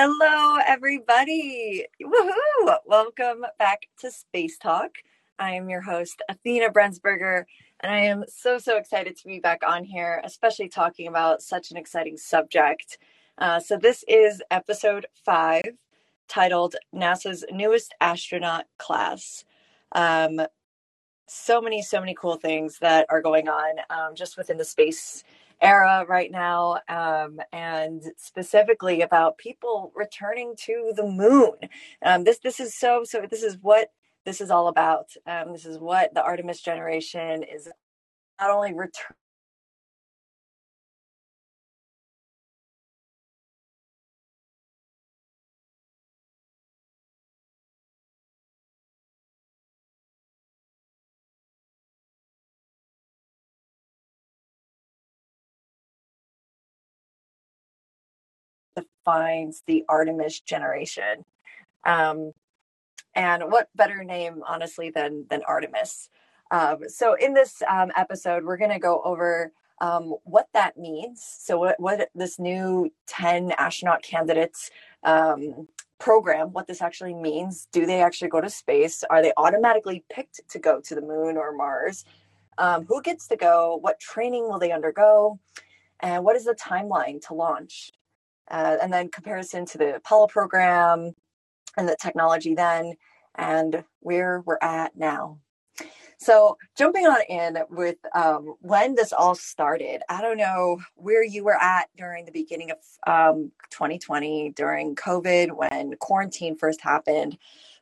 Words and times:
Hello, 0.00 0.58
everybody. 0.64 1.84
Woohoo! 2.00 2.76
Welcome 2.86 3.44
back 3.58 3.88
to 3.98 4.12
Space 4.12 4.56
Talk. 4.56 4.92
I 5.40 5.54
am 5.54 5.68
your 5.68 5.80
host, 5.80 6.22
Athena 6.28 6.70
Brensberger, 6.70 7.42
and 7.80 7.90
I 7.90 7.98
am 8.02 8.22
so, 8.28 8.58
so 8.58 8.76
excited 8.76 9.16
to 9.16 9.26
be 9.26 9.40
back 9.40 9.62
on 9.66 9.82
here, 9.82 10.22
especially 10.22 10.68
talking 10.68 11.08
about 11.08 11.42
such 11.42 11.72
an 11.72 11.76
exciting 11.76 12.16
subject. 12.16 12.98
Uh, 13.38 13.58
so, 13.58 13.76
this 13.76 14.04
is 14.06 14.40
episode 14.52 15.06
five, 15.24 15.64
titled 16.28 16.76
NASA's 16.94 17.44
Newest 17.50 17.92
Astronaut 18.00 18.66
Class. 18.78 19.44
Um, 19.90 20.40
so 21.26 21.60
many, 21.60 21.82
so 21.82 21.98
many 21.98 22.14
cool 22.14 22.36
things 22.36 22.78
that 22.78 23.04
are 23.08 23.20
going 23.20 23.48
on 23.48 23.78
um, 23.90 24.14
just 24.14 24.36
within 24.38 24.58
the 24.58 24.64
space 24.64 25.24
era 25.60 26.04
right 26.08 26.30
now, 26.30 26.80
um, 26.88 27.40
and 27.52 28.02
specifically 28.16 29.02
about 29.02 29.38
people 29.38 29.92
returning 29.94 30.54
to 30.64 30.92
the 30.96 31.04
moon. 31.06 31.54
Um, 32.04 32.24
this 32.24 32.38
this 32.40 32.60
is 32.60 32.76
so 32.76 33.04
so. 33.04 33.26
This 33.30 33.42
is 33.42 33.58
what 33.60 33.90
this 34.24 34.40
is 34.40 34.50
all 34.50 34.68
about. 34.68 35.08
Um, 35.26 35.52
this 35.52 35.66
is 35.66 35.78
what 35.78 36.14
the 36.14 36.22
Artemis 36.22 36.60
generation 36.60 37.42
is 37.42 37.68
not 38.40 38.50
only 38.50 38.74
return 38.74 39.16
defines 59.08 59.62
the 59.66 59.84
Artemis 59.88 60.40
generation. 60.40 61.24
Um, 61.84 62.32
and 63.14 63.44
what 63.44 63.68
better 63.74 64.04
name, 64.04 64.42
honestly, 64.46 64.90
than 64.90 65.26
than 65.30 65.42
Artemis? 65.46 66.10
Um, 66.50 66.88
so 66.88 67.14
in 67.14 67.34
this 67.34 67.62
um, 67.68 67.90
episode, 67.96 68.44
we're 68.44 68.56
going 68.56 68.70
to 68.70 68.78
go 68.78 69.02
over 69.04 69.52
um, 69.80 70.14
what 70.24 70.48
that 70.54 70.76
means. 70.76 71.24
So 71.40 71.58
what 71.58 71.80
what 71.80 72.08
this 72.14 72.38
new 72.38 72.90
ten 73.06 73.52
astronaut 73.52 74.02
candidates 74.02 74.70
um, 75.04 75.68
program, 75.98 76.52
what 76.52 76.66
this 76.66 76.82
actually 76.82 77.14
means. 77.14 77.66
Do 77.72 77.86
they 77.86 78.02
actually 78.02 78.28
go 78.28 78.40
to 78.40 78.50
space? 78.50 79.02
Are 79.10 79.22
they 79.22 79.32
automatically 79.36 80.04
picked 80.10 80.40
to 80.50 80.58
go 80.58 80.80
to 80.80 80.94
the 80.94 81.00
moon 81.00 81.36
or 81.36 81.52
Mars? 81.52 82.04
Um, 82.58 82.84
who 82.86 83.00
gets 83.02 83.28
to 83.28 83.36
go? 83.36 83.78
What 83.80 84.00
training 84.00 84.48
will 84.48 84.58
they 84.58 84.72
undergo? 84.72 85.38
And 86.00 86.24
what 86.24 86.36
is 86.36 86.44
the 86.44 86.54
timeline 86.54 87.20
to 87.26 87.34
launch? 87.34 87.90
Uh, 88.50 88.76
and 88.82 88.92
then 88.92 89.10
comparison 89.10 89.64
to 89.66 89.78
the 89.78 89.96
Apollo 89.96 90.28
program 90.28 91.14
and 91.76 91.88
the 91.88 91.96
technology 92.00 92.54
then, 92.54 92.94
and 93.36 93.84
where 94.00 94.42
we're 94.46 94.58
at 94.62 94.96
now. 94.96 95.38
So, 96.20 96.58
jumping 96.76 97.06
on 97.06 97.20
in 97.28 97.58
with 97.70 97.96
um, 98.12 98.56
when 98.60 98.96
this 98.96 99.12
all 99.12 99.36
started, 99.36 100.02
I 100.08 100.20
don't 100.20 100.36
know 100.36 100.80
where 100.96 101.22
you 101.22 101.44
were 101.44 101.54
at 101.54 101.88
during 101.96 102.24
the 102.24 102.32
beginning 102.32 102.72
of 102.72 102.78
um, 103.06 103.52
2020, 103.70 104.52
during 104.56 104.96
COVID, 104.96 105.52
when 105.52 105.94
quarantine 106.00 106.56
first 106.56 106.80
happened. 106.80 107.38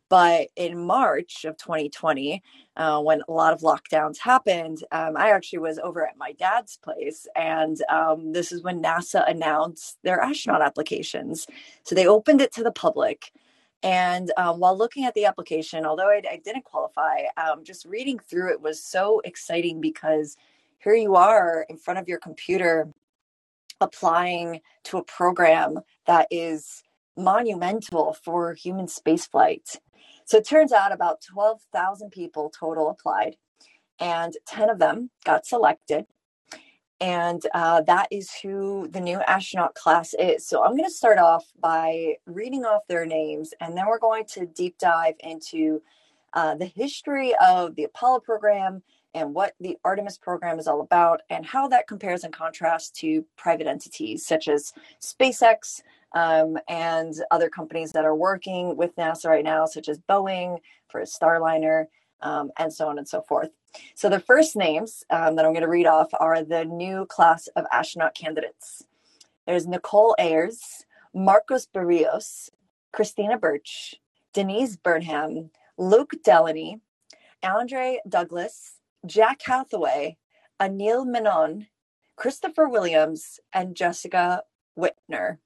But 0.08 0.48
in 0.54 0.86
March 0.86 1.44
of 1.44 1.56
2020, 1.56 2.42
uh, 2.76 3.00
when 3.02 3.22
a 3.28 3.32
lot 3.32 3.52
of 3.52 3.60
lockdowns 3.60 4.18
happened, 4.18 4.84
um, 4.92 5.16
I 5.16 5.30
actually 5.30 5.58
was 5.60 5.78
over 5.78 6.06
at 6.06 6.16
my 6.16 6.32
dad's 6.32 6.76
place. 6.76 7.26
And 7.34 7.76
um, 7.88 8.32
this 8.32 8.52
is 8.52 8.62
when 8.62 8.82
NASA 8.82 9.28
announced 9.28 9.98
their 10.04 10.20
astronaut 10.20 10.62
applications. 10.62 11.46
So 11.82 11.94
they 11.94 12.06
opened 12.06 12.40
it 12.40 12.52
to 12.54 12.62
the 12.62 12.70
public. 12.70 13.32
And 13.82 14.32
um, 14.36 14.60
while 14.60 14.76
looking 14.76 15.04
at 15.04 15.14
the 15.14 15.24
application, 15.26 15.84
although 15.84 16.08
I, 16.08 16.22
I 16.30 16.40
didn't 16.44 16.64
qualify, 16.64 17.24
um, 17.36 17.64
just 17.64 17.84
reading 17.84 18.18
through 18.18 18.52
it 18.52 18.60
was 18.60 18.82
so 18.82 19.20
exciting 19.24 19.80
because 19.80 20.36
here 20.78 20.94
you 20.94 21.16
are 21.16 21.66
in 21.68 21.76
front 21.76 21.98
of 21.98 22.08
your 22.08 22.18
computer 22.18 22.88
applying 23.80 24.60
to 24.84 24.98
a 24.98 25.04
program 25.04 25.80
that 26.06 26.26
is 26.30 26.82
monumental 27.16 28.14
for 28.24 28.54
human 28.54 28.86
spaceflight. 28.86 29.78
So 30.26 30.38
it 30.38 30.44
turns 30.46 30.72
out 30.72 30.92
about 30.92 31.22
12,000 31.22 32.10
people 32.10 32.50
total 32.50 32.90
applied, 32.90 33.36
and 34.00 34.34
10 34.48 34.68
of 34.68 34.80
them 34.80 35.10
got 35.24 35.46
selected. 35.46 36.06
And 37.00 37.42
uh, 37.54 37.82
that 37.82 38.08
is 38.10 38.32
who 38.42 38.88
the 38.90 39.00
new 39.00 39.20
astronaut 39.20 39.74
class 39.74 40.14
is. 40.18 40.46
So 40.46 40.64
I'm 40.64 40.72
going 40.72 40.88
to 40.88 40.90
start 40.90 41.18
off 41.18 41.44
by 41.60 42.16
reading 42.26 42.64
off 42.64 42.82
their 42.88 43.06
names, 43.06 43.54
and 43.60 43.76
then 43.76 43.86
we're 43.86 44.00
going 44.00 44.24
to 44.30 44.46
deep 44.46 44.78
dive 44.78 45.14
into 45.20 45.80
uh, 46.32 46.56
the 46.56 46.66
history 46.66 47.32
of 47.40 47.76
the 47.76 47.84
Apollo 47.84 48.20
program 48.20 48.82
and 49.14 49.32
what 49.32 49.54
the 49.60 49.78
Artemis 49.84 50.18
program 50.18 50.58
is 50.58 50.66
all 50.66 50.80
about, 50.80 51.20
and 51.30 51.46
how 51.46 51.68
that 51.68 51.86
compares 51.86 52.24
and 52.24 52.34
contrasts 52.34 52.90
to 52.90 53.24
private 53.36 53.68
entities 53.68 54.26
such 54.26 54.48
as 54.48 54.72
SpaceX, 55.00 55.82
um, 56.16 56.56
and 56.66 57.14
other 57.30 57.50
companies 57.50 57.92
that 57.92 58.06
are 58.06 58.16
working 58.16 58.74
with 58.74 58.96
NASA 58.96 59.26
right 59.26 59.44
now, 59.44 59.66
such 59.66 59.86
as 59.86 59.98
Boeing 59.98 60.58
for 60.88 61.02
Starliner, 61.02 61.84
um, 62.22 62.50
and 62.58 62.72
so 62.72 62.88
on 62.88 62.96
and 62.96 63.06
so 63.06 63.20
forth. 63.20 63.50
So 63.94 64.08
the 64.08 64.18
first 64.18 64.56
names 64.56 65.04
um, 65.10 65.36
that 65.36 65.44
I'm 65.44 65.52
going 65.52 65.60
to 65.60 65.68
read 65.68 65.86
off 65.86 66.08
are 66.18 66.42
the 66.42 66.64
new 66.64 67.04
class 67.04 67.48
of 67.48 67.66
astronaut 67.70 68.14
candidates. 68.14 68.82
There's 69.46 69.66
Nichole 69.66 70.14
Ayers, 70.18 70.86
Marcos 71.14 71.66
Berríos, 71.66 72.48
Christina 72.92 73.36
Birch, 73.36 73.96
Deniz 74.32 74.78
Burnham, 74.82 75.50
Luke 75.76 76.14
Delaney, 76.24 76.80
Andre 77.42 78.00
Douglas, 78.08 78.76
Jack 79.04 79.42
Hathaway, 79.44 80.16
Anil 80.58 81.06
Menon, 81.06 81.66
Christopher 82.16 82.70
Williams, 82.70 83.38
and 83.52 83.76
Jessica 83.76 84.44
Wittner. 84.78 85.36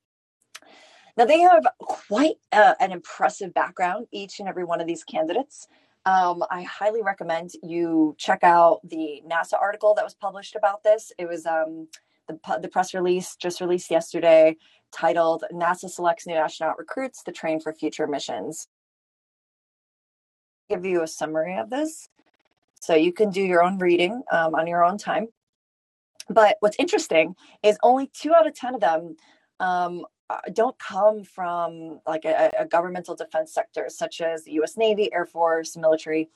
Now, 1.17 1.25
they 1.25 1.41
have 1.41 1.67
quite 1.79 2.37
uh, 2.53 2.75
an 2.81 2.93
impressive 2.93 3.53
background, 3.55 4.07
each 4.13 4.41
and 4.41 4.49
every 4.49 4.65
one 4.65 4.81
of 4.81 4.87
these 4.87 5.05
candidates. 5.05 5.69
Um, 6.07 6.43
I 6.51 6.63
highly 6.63 7.03
recommend 7.03 7.51
you 7.63 8.15
check 8.19 8.43
out 8.43 8.81
the 8.89 9.23
NASA 9.31 9.61
article 9.61 9.95
that 9.95 10.05
was 10.05 10.15
published 10.15 10.57
about 10.57 10.83
this. 10.83 11.13
It 11.19 11.29
was 11.29 11.45
um, 11.45 11.89
the, 12.27 12.59
the 12.61 12.69
press 12.69 12.95
release 12.95 13.37
just 13.37 13.61
released 13.61 13.91
yesterday 13.91 14.57
titled 14.93 15.45
NASA 15.53 15.89
Selects 15.91 16.27
New 16.27 16.35
Astronaut 16.35 16.79
Recruits 16.79 17.23
to 17.25 17.33
Train 17.33 17.61
for 17.61 17.73
Future 17.73 18.07
Missions. 18.07 18.67
Give 20.69 20.85
you 20.85 21.03
a 21.03 21.07
summary 21.07 21.59
of 21.59 21.71
this 21.71 22.09
so 22.81 22.95
you 22.95 23.13
can 23.13 23.31
do 23.31 23.43
your 23.43 23.63
own 23.63 23.79
reading 23.79 24.23
um, 24.33 24.55
on 24.55 24.67
your 24.67 24.85
own 24.85 24.97
time. 24.97 25.29
But 26.29 26.57
what's 26.61 26.77
interesting 26.79 27.35
is 27.63 27.77
only 27.83 28.11
two 28.13 28.33
out 28.33 28.47
of 28.47 28.55
10 28.55 28.77
of 28.77 28.81
them 28.81 29.17
um, 29.59 30.05
don't 30.53 30.79
come 30.79 31.25
from 31.25 32.01
like 32.07 32.25
a, 32.25 32.51
a, 32.59 32.67
governmental 32.67 33.15
defense 33.15 33.53
sector 33.53 33.87
such 33.89 34.21
as 34.21 34.45
the 34.45 34.53
US 34.53 34.77
Navy, 34.77 35.13
Air 35.13 35.27
Force, 35.27 35.77
military. 35.77 36.29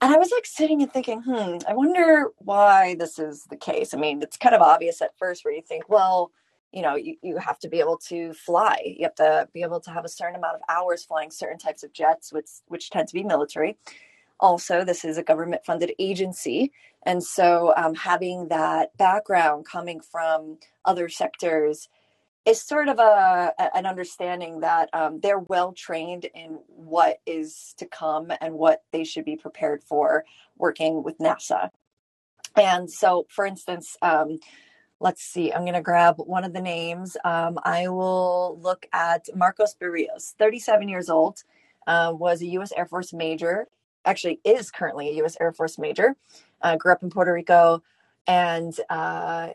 And 0.00 0.12
I 0.12 0.18
was 0.18 0.30
like 0.30 0.46
sitting 0.46 0.82
and 0.82 0.92
thinking, 0.92 1.22
hmm, 1.22 1.58
I 1.68 1.74
wonder 1.74 2.30
why 2.38 2.96
this 2.98 3.18
is 3.18 3.44
the 3.44 3.56
case. 3.56 3.94
I 3.94 3.98
mean, 3.98 4.22
it's 4.22 4.36
kind 4.36 4.54
of 4.54 4.60
obvious 4.60 5.00
at 5.00 5.16
first 5.18 5.44
where 5.44 5.54
you 5.54 5.62
think, 5.62 5.88
well, 5.88 6.30
you 6.72 6.82
know, 6.82 6.96
you, 6.96 7.16
you 7.22 7.36
have 7.38 7.58
to 7.60 7.68
be 7.68 7.78
able 7.78 7.96
to 8.08 8.32
fly. 8.32 8.80
You 8.84 9.04
have 9.04 9.14
to 9.16 9.48
be 9.54 9.62
able 9.62 9.80
to 9.80 9.90
have 9.90 10.04
a 10.04 10.08
certain 10.08 10.34
amount 10.34 10.56
of 10.56 10.62
hours 10.68 11.04
flying 11.04 11.30
certain 11.30 11.58
types 11.58 11.84
of 11.84 11.92
jets, 11.92 12.32
which 12.32 12.50
which 12.66 12.90
tend 12.90 13.06
to 13.08 13.14
be 13.14 13.22
military. 13.22 13.78
Also, 14.40 14.84
this 14.84 15.04
is 15.04 15.16
a 15.16 15.22
government 15.22 15.64
funded 15.64 15.92
agency. 15.98 16.72
And 17.04 17.22
so 17.22 17.72
um, 17.76 17.94
having 17.94 18.48
that 18.48 18.96
background 18.96 19.66
coming 19.66 20.00
from 20.00 20.58
other 20.84 21.08
sectors 21.08 21.88
is 22.44 22.60
sort 22.60 22.88
of 22.88 22.98
a, 22.98 23.54
an 23.74 23.86
understanding 23.86 24.60
that 24.60 24.90
um, 24.92 25.20
they're 25.20 25.38
well 25.38 25.72
trained 25.72 26.26
in 26.34 26.58
what 26.68 27.18
is 27.26 27.74
to 27.78 27.86
come 27.86 28.30
and 28.40 28.54
what 28.54 28.82
they 28.92 29.04
should 29.04 29.24
be 29.24 29.36
prepared 29.36 29.82
for 29.82 30.24
working 30.58 31.02
with 31.02 31.18
NASA. 31.18 31.70
And 32.56 32.90
so, 32.90 33.26
for 33.30 33.46
instance, 33.46 33.96
um, 34.02 34.38
let's 35.00 35.22
see, 35.22 35.52
I'm 35.52 35.62
going 35.62 35.74
to 35.74 35.80
grab 35.80 36.16
one 36.18 36.44
of 36.44 36.52
the 36.52 36.60
names. 36.60 37.16
Um, 37.24 37.58
I 37.64 37.88
will 37.88 38.58
look 38.60 38.86
at 38.92 39.26
Marcos 39.34 39.74
Berríos, 39.74 40.34
37 40.38 40.88
years 40.88 41.08
old, 41.08 41.42
uh, 41.86 42.12
was 42.14 42.42
a 42.42 42.46
U.S. 42.46 42.72
Air 42.76 42.86
Force 42.86 43.12
major, 43.12 43.66
actually, 44.04 44.40
is 44.44 44.70
currently 44.70 45.08
a 45.08 45.12
U.S. 45.16 45.36
Air 45.40 45.52
Force 45.52 45.78
major, 45.78 46.14
uh, 46.62 46.76
grew 46.76 46.92
up 46.92 47.02
in 47.02 47.10
Puerto 47.10 47.32
Rico, 47.32 47.82
and 48.26 48.74
uh, 48.88 49.48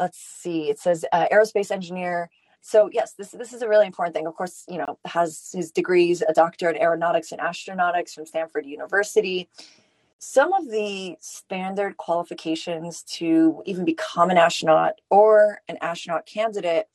let's 0.00 0.18
see, 0.18 0.70
it 0.70 0.78
says 0.78 1.04
uh, 1.12 1.26
aerospace 1.30 1.70
engineer. 1.70 2.30
So 2.62 2.90
yes, 2.92 3.12
this 3.12 3.30
this 3.30 3.52
is 3.52 3.62
a 3.62 3.68
really 3.68 3.86
important 3.86 4.14
thing. 4.14 4.26
Of 4.26 4.34
course, 4.34 4.64
you 4.68 4.78
know, 4.78 4.98
has 5.04 5.50
his 5.54 5.70
degrees, 5.70 6.22
a 6.22 6.32
doctorate 6.32 6.76
in 6.76 6.82
aeronautics 6.82 7.32
and 7.32 7.40
astronautics 7.40 8.14
from 8.14 8.26
Stanford 8.26 8.66
University. 8.66 9.48
Some 10.18 10.52
of 10.52 10.70
the 10.70 11.16
standard 11.20 11.96
qualifications 11.96 13.02
to 13.04 13.62
even 13.64 13.86
become 13.86 14.28
an 14.28 14.36
astronaut 14.36 15.00
or 15.08 15.62
an 15.68 15.78
astronaut 15.80 16.26
candidate 16.26 16.88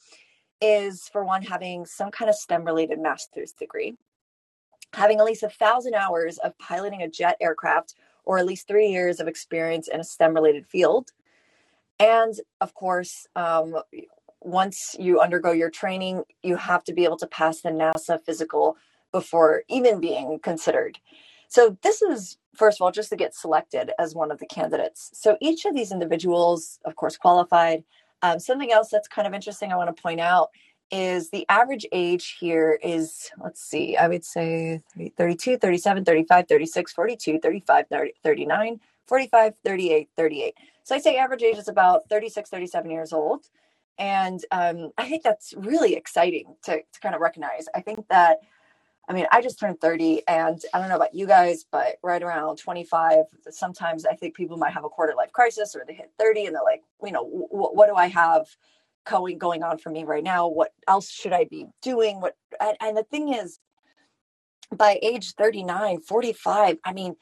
is 0.61 1.09
for 1.09 1.23
one 1.23 1.41
having 1.41 1.87
some 1.87 2.11
kind 2.11 2.29
of 2.29 2.35
STEM 2.35 2.63
related 2.63 2.99
master's 2.99 3.51
degree, 3.51 3.97
having 4.93 5.19
at 5.19 5.25
least 5.25 5.41
a 5.41 5.49
thousand 5.49 5.95
hours 5.95 6.37
of 6.39 6.57
piloting 6.59 7.01
a 7.01 7.09
jet 7.09 7.35
aircraft, 7.41 7.95
or 8.25 8.37
at 8.37 8.45
least 8.45 8.67
three 8.67 8.89
years 8.89 9.19
of 9.19 9.27
experience 9.27 9.87
in 9.87 9.99
a 9.99 10.03
STEM 10.03 10.35
related 10.35 10.67
field. 10.67 11.11
And 11.99 12.33
of 12.61 12.73
course, 12.73 13.27
um, 13.35 13.77
once 14.41 14.95
you 14.99 15.19
undergo 15.19 15.51
your 15.51 15.69
training, 15.69 16.23
you 16.43 16.55
have 16.55 16.83
to 16.85 16.93
be 16.93 17.03
able 17.03 17.17
to 17.17 17.27
pass 17.27 17.61
the 17.61 17.69
NASA 17.69 18.23
physical 18.23 18.77
before 19.11 19.63
even 19.69 19.99
being 19.99 20.39
considered. 20.39 20.99
So, 21.47 21.77
this 21.83 22.01
is, 22.01 22.37
first 22.55 22.79
of 22.79 22.83
all, 22.83 22.91
just 22.91 23.09
to 23.09 23.15
get 23.15 23.33
selected 23.33 23.91
as 23.99 24.13
one 24.13 24.31
of 24.31 24.39
the 24.39 24.45
candidates. 24.45 25.11
So, 25.13 25.37
each 25.41 25.65
of 25.65 25.73
these 25.73 25.91
individuals, 25.91 26.79
of 26.85 26.95
course, 26.95 27.17
qualified. 27.17 27.83
Um, 28.21 28.39
something 28.39 28.71
else 28.71 28.89
that's 28.89 29.07
kind 29.07 29.27
of 29.27 29.33
interesting 29.33 29.71
I 29.71 29.75
want 29.75 29.95
to 29.95 30.01
point 30.01 30.19
out 30.19 30.49
is 30.91 31.29
the 31.29 31.45
average 31.49 31.85
age 31.91 32.37
here 32.39 32.79
is, 32.83 33.29
let's 33.43 33.61
see, 33.61 33.97
I 33.97 34.07
would 34.07 34.23
say 34.23 34.81
32, 35.17 35.57
37, 35.57 36.05
35, 36.05 36.47
36, 36.47 36.93
42, 36.93 37.39
35, 37.39 37.85
30, 37.89 38.13
39, 38.23 38.79
45, 39.07 39.53
38, 39.63 40.09
38. 40.15 40.55
So, 40.85 40.95
I 40.95 40.99
say 40.99 41.17
average 41.17 41.43
age 41.43 41.57
is 41.57 41.69
about 41.69 42.09
36, 42.09 42.49
37 42.49 42.91
years 42.91 43.13
old. 43.13 43.45
And 43.99 44.41
um, 44.51 44.91
I 44.99 45.09
think 45.09 45.23
that's 45.23 45.53
really 45.57 45.95
exciting 45.95 46.55
to, 46.65 46.77
to 46.77 47.01
kind 47.01 47.15
of 47.15 47.21
recognize. 47.21 47.67
I 47.75 47.81
think 47.81 48.07
that, 48.09 48.39
I 49.09 49.13
mean, 49.13 49.27
I 49.31 49.41
just 49.41 49.59
turned 49.59 49.81
30, 49.81 50.23
and 50.27 50.61
I 50.73 50.79
don't 50.79 50.89
know 50.89 50.97
about 50.97 51.15
you 51.15 51.27
guys, 51.27 51.65
but 51.71 51.97
right 52.03 52.23
around 52.23 52.57
25, 52.57 53.25
sometimes 53.51 54.05
I 54.05 54.15
think 54.15 54.35
people 54.35 54.57
might 54.57 54.73
have 54.73 54.85
a 54.85 54.89
quarter 54.89 55.13
life 55.17 55.33
crisis 55.33 55.75
or 55.75 55.85
they 55.87 55.95
hit 55.95 56.11
30 56.19 56.47
and 56.47 56.55
they're 56.55 56.63
like, 56.63 56.83
you 57.03 57.11
know, 57.13 57.23
w- 57.25 57.49
what 57.49 57.87
do 57.89 57.95
I 57.95 58.07
have 58.07 58.47
going 59.05 59.37
going 59.39 59.63
on 59.63 59.79
for 59.79 59.91
me 59.91 60.05
right 60.05 60.23
now? 60.23 60.47
What 60.47 60.73
else 60.87 61.09
should 61.11 61.33
I 61.33 61.45
be 61.45 61.67
doing? 61.81 62.21
What 62.21 62.35
and, 62.61 62.77
and 62.81 62.97
the 62.97 63.03
thing 63.03 63.33
is, 63.33 63.59
by 64.75 64.99
age 65.01 65.33
39, 65.33 66.01
45, 66.01 66.77
I 66.85 66.93
mean, 66.93 67.15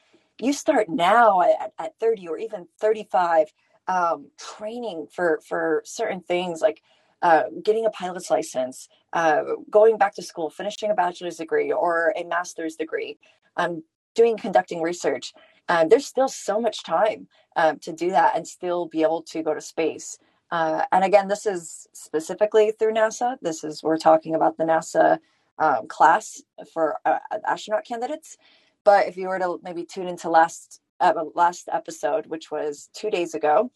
you 0.44 0.54
start 0.54 0.90
now 0.90 1.42
at, 1.42 1.74
at 1.80 2.00
30 2.00 2.28
or 2.28 2.38
even 2.38 2.68
35 2.80 3.48
um, 3.88 4.28
training 4.38 5.08
for 5.12 5.40
for 5.48 5.82
certain 5.86 6.22
things 6.22 6.62
like 6.62 6.82
uh, 7.22 7.44
getting 7.64 7.86
a 7.86 7.90
pilot's 7.90 8.30
license, 8.30 8.90
uh, 9.14 9.44
going 9.70 9.98
back 9.98 10.14
to 10.16 10.22
school, 10.22 10.50
finishing 10.50 10.92
a 10.92 10.94
bachelor's 10.94 11.38
degree 11.38 11.72
or 11.72 12.14
a 12.18 12.24
master's 12.26 12.76
degree, 12.76 13.18
um, 13.56 13.84
doing 14.14 14.38
conducting 14.38 14.82
research. 14.82 15.34
Um, 15.70 15.88
there's 15.88 16.06
still 16.06 16.28
so 16.28 16.60
much 16.60 16.84
time 16.84 17.28
um, 17.56 17.80
to 17.80 17.94
do 17.94 18.10
that 18.10 18.36
and 18.36 18.46
still 18.46 18.88
be 18.88 19.02
able 19.04 19.22
to 19.24 19.42
go 19.42 19.54
to 19.54 19.62
space. 19.62 20.18
Uh, 20.52 20.84
and 20.92 21.04
again, 21.06 21.30
this 21.30 21.46
is 21.46 21.88
specifically 21.94 22.74
through 22.78 22.94
NASA. 22.94 23.38
This 23.42 23.64
is 23.64 23.82
we're 23.82 23.98
talking 23.98 24.36
about 24.36 24.58
the 24.58 24.66
NASA 24.66 25.20
um, 25.60 25.88
class 25.88 26.42
for 26.74 26.98
uh, 27.06 27.20
astronaut 27.48 27.86
candidates. 27.86 28.38
But 28.86 29.08
if 29.08 29.18
you 29.18 29.28
were 29.28 29.40
to 29.40 29.60
maybe 29.64 29.86
tune 29.86 30.08
into 30.08 30.30
last 30.30 30.82
uh, 31.00 31.14
last 31.36 31.68
episode, 31.72 32.28
which 32.28 32.50
was 32.50 32.90
two 32.94 33.10
days 33.10 33.36
ago. 33.36 33.72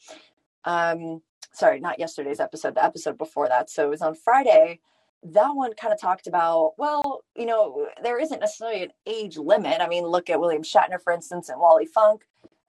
Um, 0.63 1.21
sorry, 1.51 1.79
not 1.79 1.99
yesterday's 1.99 2.39
episode, 2.39 2.75
the 2.75 2.83
episode 2.83 3.17
before 3.17 3.47
that. 3.49 3.69
So 3.69 3.85
it 3.87 3.89
was 3.89 4.01
on 4.01 4.15
Friday. 4.15 4.79
That 5.23 5.49
one 5.49 5.73
kind 5.73 5.93
of 5.93 5.99
talked 5.99 6.27
about, 6.27 6.73
well, 6.77 7.23
you 7.35 7.45
know, 7.45 7.87
there 8.01 8.19
isn't 8.19 8.39
necessarily 8.39 8.83
an 8.83 8.91
age 9.05 9.37
limit. 9.37 9.81
I 9.81 9.87
mean, 9.87 10.05
look 10.05 10.29
at 10.29 10.39
William 10.39 10.61
Shatner, 10.63 11.01
for 11.01 11.11
instance, 11.11 11.49
and 11.49 11.59
Wally 11.59 11.85
Funk 11.85 12.21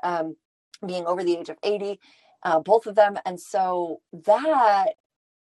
um, 0.02 0.34
being 0.84 1.06
over 1.06 1.22
the 1.22 1.36
age 1.36 1.50
of 1.50 1.58
80, 1.62 2.00
uh, 2.42 2.60
both 2.60 2.86
of 2.86 2.94
them. 2.94 3.18
And 3.26 3.38
so 3.38 4.00
that 4.12 4.94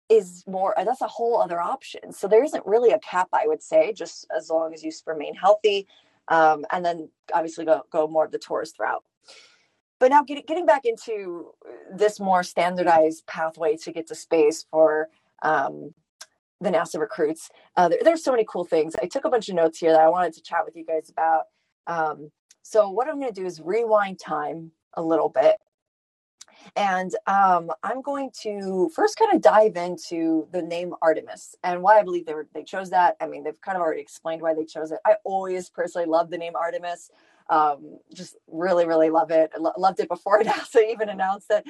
is 0.08 0.44
more, 0.46 0.74
that's 0.76 1.00
a 1.00 1.08
whole 1.08 1.40
other 1.40 1.60
option. 1.60 2.12
So 2.12 2.28
there 2.28 2.44
isn't 2.44 2.66
really 2.66 2.90
a 2.90 2.98
cap, 2.98 3.28
I 3.32 3.46
would 3.46 3.62
say, 3.62 3.92
just 3.92 4.26
as 4.36 4.50
long 4.50 4.74
as 4.74 4.84
you 4.84 4.92
remain 5.06 5.34
healthy 5.34 5.86
um, 6.28 6.64
and 6.72 6.84
then 6.84 7.08
obviously 7.34 7.64
go, 7.64 7.82
go 7.90 8.06
more 8.06 8.24
of 8.24 8.32
the 8.32 8.38
tourist 8.38 8.78
route. 8.78 9.04
But 10.00 10.10
now 10.10 10.22
get, 10.22 10.46
getting 10.46 10.66
back 10.66 10.82
into 10.84 11.52
this 11.92 12.20
more 12.20 12.42
standardized 12.42 13.26
pathway 13.26 13.76
to 13.78 13.92
get 13.92 14.06
to 14.08 14.14
space 14.14 14.64
for 14.70 15.08
um, 15.42 15.94
the 16.60 16.70
NASA 16.70 16.98
recruits, 17.00 17.50
uh, 17.76 17.88
there, 17.88 17.98
there's 18.02 18.22
so 18.22 18.30
many 18.30 18.44
cool 18.48 18.64
things. 18.64 18.94
I 19.02 19.06
took 19.06 19.24
a 19.24 19.30
bunch 19.30 19.48
of 19.48 19.56
notes 19.56 19.78
here 19.78 19.92
that 19.92 20.00
I 20.00 20.08
wanted 20.08 20.34
to 20.34 20.42
chat 20.42 20.64
with 20.64 20.76
you 20.76 20.84
guys 20.84 21.10
about. 21.10 21.44
Um, 21.86 22.30
so 22.62 22.90
what 22.90 23.08
I'm 23.08 23.20
going 23.20 23.32
to 23.32 23.40
do 23.40 23.46
is 23.46 23.60
rewind 23.60 24.20
time 24.20 24.72
a 24.94 25.02
little 25.02 25.28
bit 25.28 25.56
and 26.76 27.14
um, 27.26 27.70
I'm 27.82 28.02
going 28.02 28.30
to 28.42 28.90
first 28.94 29.18
kind 29.18 29.34
of 29.34 29.42
dive 29.42 29.76
into 29.76 30.48
the 30.52 30.62
name 30.62 30.94
Artemis 31.02 31.54
and 31.62 31.82
why 31.82 31.98
I 31.98 32.02
believe 32.02 32.26
they, 32.26 32.34
were, 32.34 32.48
they 32.54 32.64
chose 32.64 32.90
that. 32.90 33.16
I 33.20 33.26
mean, 33.26 33.44
they've 33.44 33.60
kind 33.60 33.76
of 33.76 33.82
already 33.82 34.00
explained 34.00 34.42
why 34.42 34.54
they 34.54 34.64
chose 34.64 34.92
it. 34.92 34.98
I 35.06 35.16
always 35.24 35.70
personally 35.70 36.06
love 36.06 36.30
the 36.30 36.38
name 36.38 36.54
Artemis. 36.56 37.10
Um, 37.50 37.98
just 38.12 38.36
really, 38.46 38.86
really 38.86 39.10
love 39.10 39.30
it. 39.30 39.50
Lo- 39.58 39.72
loved 39.78 40.00
it 40.00 40.08
before 40.08 40.40
NASA 40.42 40.88
even 40.88 41.08
announced 41.08 41.50
it 41.50 41.64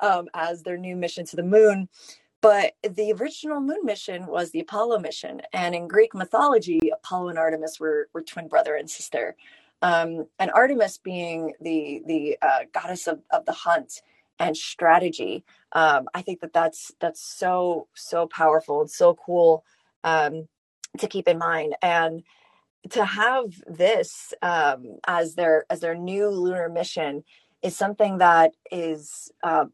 um, 0.00 0.28
as 0.34 0.62
their 0.62 0.76
new 0.76 0.96
mission 0.96 1.24
to 1.26 1.36
the 1.36 1.42
moon. 1.42 1.88
But 2.42 2.72
the 2.82 3.12
original 3.12 3.60
moon 3.60 3.84
mission 3.84 4.26
was 4.26 4.50
the 4.50 4.60
Apollo 4.60 5.00
mission. 5.00 5.42
And 5.52 5.74
in 5.74 5.88
Greek 5.88 6.14
mythology, 6.14 6.80
Apollo 6.92 7.28
and 7.28 7.38
Artemis 7.38 7.78
were, 7.78 8.08
were 8.14 8.22
twin 8.22 8.48
brother 8.48 8.74
and 8.74 8.90
sister. 8.90 9.36
Um, 9.82 10.26
and 10.38 10.50
Artemis 10.50 10.98
being 10.98 11.54
the, 11.60 12.02
the 12.06 12.38
uh, 12.42 12.60
goddess 12.72 13.06
of, 13.06 13.20
of 13.30 13.44
the 13.46 13.52
hunt 13.52 14.02
and 14.40 14.56
strategy. 14.56 15.44
Um, 15.72 16.08
I 16.14 16.22
think 16.22 16.40
that 16.40 16.52
that's 16.52 16.90
that's 17.00 17.22
so 17.22 17.86
so 17.94 18.26
powerful 18.26 18.80
and 18.80 18.90
so 18.90 19.14
cool 19.14 19.64
um, 20.02 20.48
to 20.98 21.06
keep 21.06 21.28
in 21.28 21.38
mind. 21.38 21.76
And 21.82 22.24
to 22.90 23.04
have 23.04 23.44
this 23.66 24.32
um, 24.42 24.98
as 25.06 25.34
their 25.34 25.66
as 25.70 25.80
their 25.80 25.94
new 25.94 26.28
lunar 26.28 26.68
mission 26.68 27.22
is 27.62 27.76
something 27.76 28.18
that 28.18 28.52
is 28.72 29.30
uh, 29.44 29.66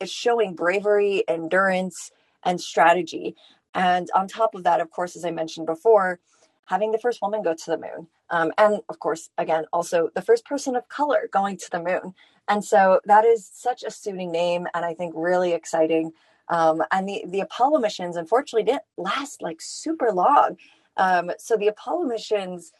is 0.00 0.10
showing 0.10 0.54
bravery, 0.54 1.24
endurance, 1.28 2.12
and 2.44 2.60
strategy. 2.60 3.34
And 3.74 4.08
on 4.14 4.28
top 4.28 4.54
of 4.54 4.64
that, 4.64 4.80
of 4.80 4.90
course, 4.90 5.16
as 5.16 5.24
I 5.24 5.30
mentioned 5.32 5.66
before, 5.66 6.20
having 6.66 6.92
the 6.92 6.98
first 6.98 7.20
woman 7.20 7.42
go 7.42 7.54
to 7.54 7.70
the 7.70 7.78
moon, 7.78 8.06
um, 8.30 8.52
and 8.58 8.80
of 8.88 8.98
course, 9.00 9.30
again, 9.38 9.64
also 9.72 10.10
the 10.14 10.22
first 10.22 10.44
person 10.44 10.76
of 10.76 10.88
color 10.88 11.28
going 11.32 11.56
to 11.56 11.70
the 11.70 11.80
moon. 11.80 12.14
And 12.48 12.64
so 12.64 13.00
that 13.04 13.24
is 13.24 13.48
such 13.52 13.82
a 13.82 13.90
suiting 13.90 14.32
name 14.32 14.66
and 14.74 14.84
I 14.84 14.94
think 14.94 15.14
really 15.16 15.52
exciting. 15.52 16.12
Um, 16.48 16.82
and 16.90 17.08
the, 17.08 17.24
the 17.28 17.40
Apollo 17.40 17.78
missions, 17.78 18.16
unfortunately, 18.16 18.64
didn't 18.64 18.82
last 18.96 19.42
like 19.42 19.60
super 19.60 20.10
long. 20.12 20.56
Um, 20.96 21.30
so 21.38 21.56
the 21.56 21.68
Apollo 21.68 22.04
missions 22.06 22.72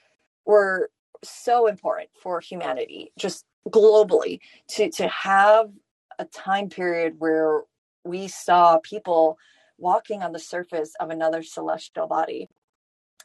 were 0.45 0.91
so 1.25 1.67
important 1.67 2.11
for 2.21 2.41
humanity, 2.41 3.13
just 3.17 3.45
globally, 3.69 4.41
to, 4.69 4.91
to 4.91 5.09
have 5.09 5.71
a 6.19 6.25
time 6.27 6.69
period 6.69 7.15
where 7.19 7.63
we 8.05 8.29
saw 8.29 8.79
people 8.83 9.39
walking 9.79 10.23
on 10.23 10.33
the 10.33 10.39
surface 10.39 10.93
of 11.01 11.11
another 11.11 11.43
celestial 11.43 12.07
body. 12.07 12.49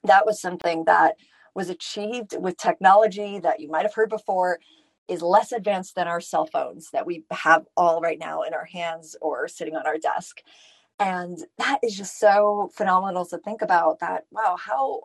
That 0.04 0.26
was 0.26 0.40
something 0.40 0.86
that 0.86 1.16
was 1.56 1.70
achieved 1.70 2.36
with 2.40 2.58
technology 2.58 3.40
that 3.40 3.60
you 3.60 3.70
might 3.70 3.84
have 3.84 3.94
heard 3.96 4.10
before 4.10 4.60
is 5.08 5.22
less 5.22 5.52
advanced 5.52 5.96
than 5.96 6.08
our 6.08 6.22
cell 6.22 6.46
phones 6.46 6.92
that 6.92 7.06
we 7.06 7.24
have 7.32 7.66
all 7.76 8.02
right 8.02 8.20
now 8.20 8.42
in 8.42 8.54
our 8.54 8.66
hands 8.66 9.16
or 9.22 9.48
sitting 9.48 9.76
on 9.76 9.88
our 9.88 9.98
desk. 9.98 10.42
And 11.00 11.38
that 11.58 11.80
is 11.84 11.96
just 11.96 12.20
so 12.20 12.72
phenomenal 12.74 13.26
to 13.28 13.38
think 13.38 13.62
about 13.62 14.00
that, 14.00 14.26
wow, 14.32 14.58
how 14.60 15.04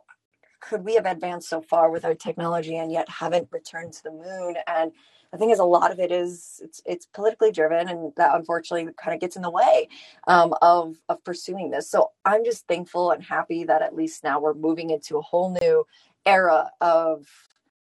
could 0.61 0.85
we 0.85 0.95
have 0.95 1.07
advanced 1.07 1.49
so 1.49 1.61
far 1.61 1.91
with 1.91 2.05
our 2.05 2.15
technology 2.15 2.77
and 2.77 2.91
yet 2.91 3.09
haven't 3.09 3.49
returned 3.51 3.93
to 3.93 4.03
the 4.05 4.11
moon? 4.11 4.57
And 4.67 4.93
the 5.33 5.39
thing 5.39 5.51
is, 5.51 5.59
a 5.59 5.65
lot 5.65 5.91
of 5.91 5.99
it 5.99 6.13
is 6.13 6.61
it's 6.63 6.83
it's 6.85 7.07
politically 7.07 7.53
driven, 7.53 7.89
and 7.89 8.13
that 8.17 8.35
unfortunately 8.35 8.93
kind 9.03 9.15
of 9.15 9.21
gets 9.21 9.35
in 9.35 9.43
the 9.43 9.51
way 9.51 9.89
um, 10.27 10.55
of 10.61 10.97
of 11.09 11.25
pursuing 11.25 11.71
this. 11.71 11.91
So 11.91 12.11
I'm 12.25 12.45
just 12.45 12.67
thankful 12.69 13.11
and 13.11 13.23
happy 13.23 13.65
that 13.65 13.83
at 13.83 13.97
least 13.97 14.25
now 14.25 14.41
we're 14.41 14.55
moving 14.55 14.91
into 14.91 15.17
a 15.19 15.23
whole 15.23 15.51
new 15.51 15.87
era 16.27 16.71
of 16.81 17.27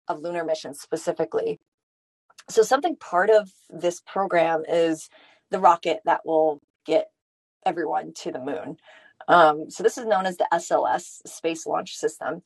of 0.09 0.21
lunar 0.21 0.45
missions 0.45 0.81
specifically 0.81 1.59
so 2.49 2.63
something 2.63 2.97
part 2.97 3.31
of 3.31 3.51
this 3.71 4.01
program 4.01 4.63
is 4.69 5.09
the 5.51 5.61
rocket 5.61 6.01
that 6.05 6.25
will 6.25 6.61
get 6.85 7.09
everyone 7.65 8.13
to 8.15 8.33
the 8.33 8.41
moon. 8.41 8.77
Um, 9.29 9.71
so 9.71 9.83
this 9.83 9.99
is 9.99 10.07
known 10.07 10.27
as 10.27 10.37
the 10.37 10.49
SLS 10.53 11.27
Space 11.27 11.67
Launch 11.67 11.97
System. 11.97 12.43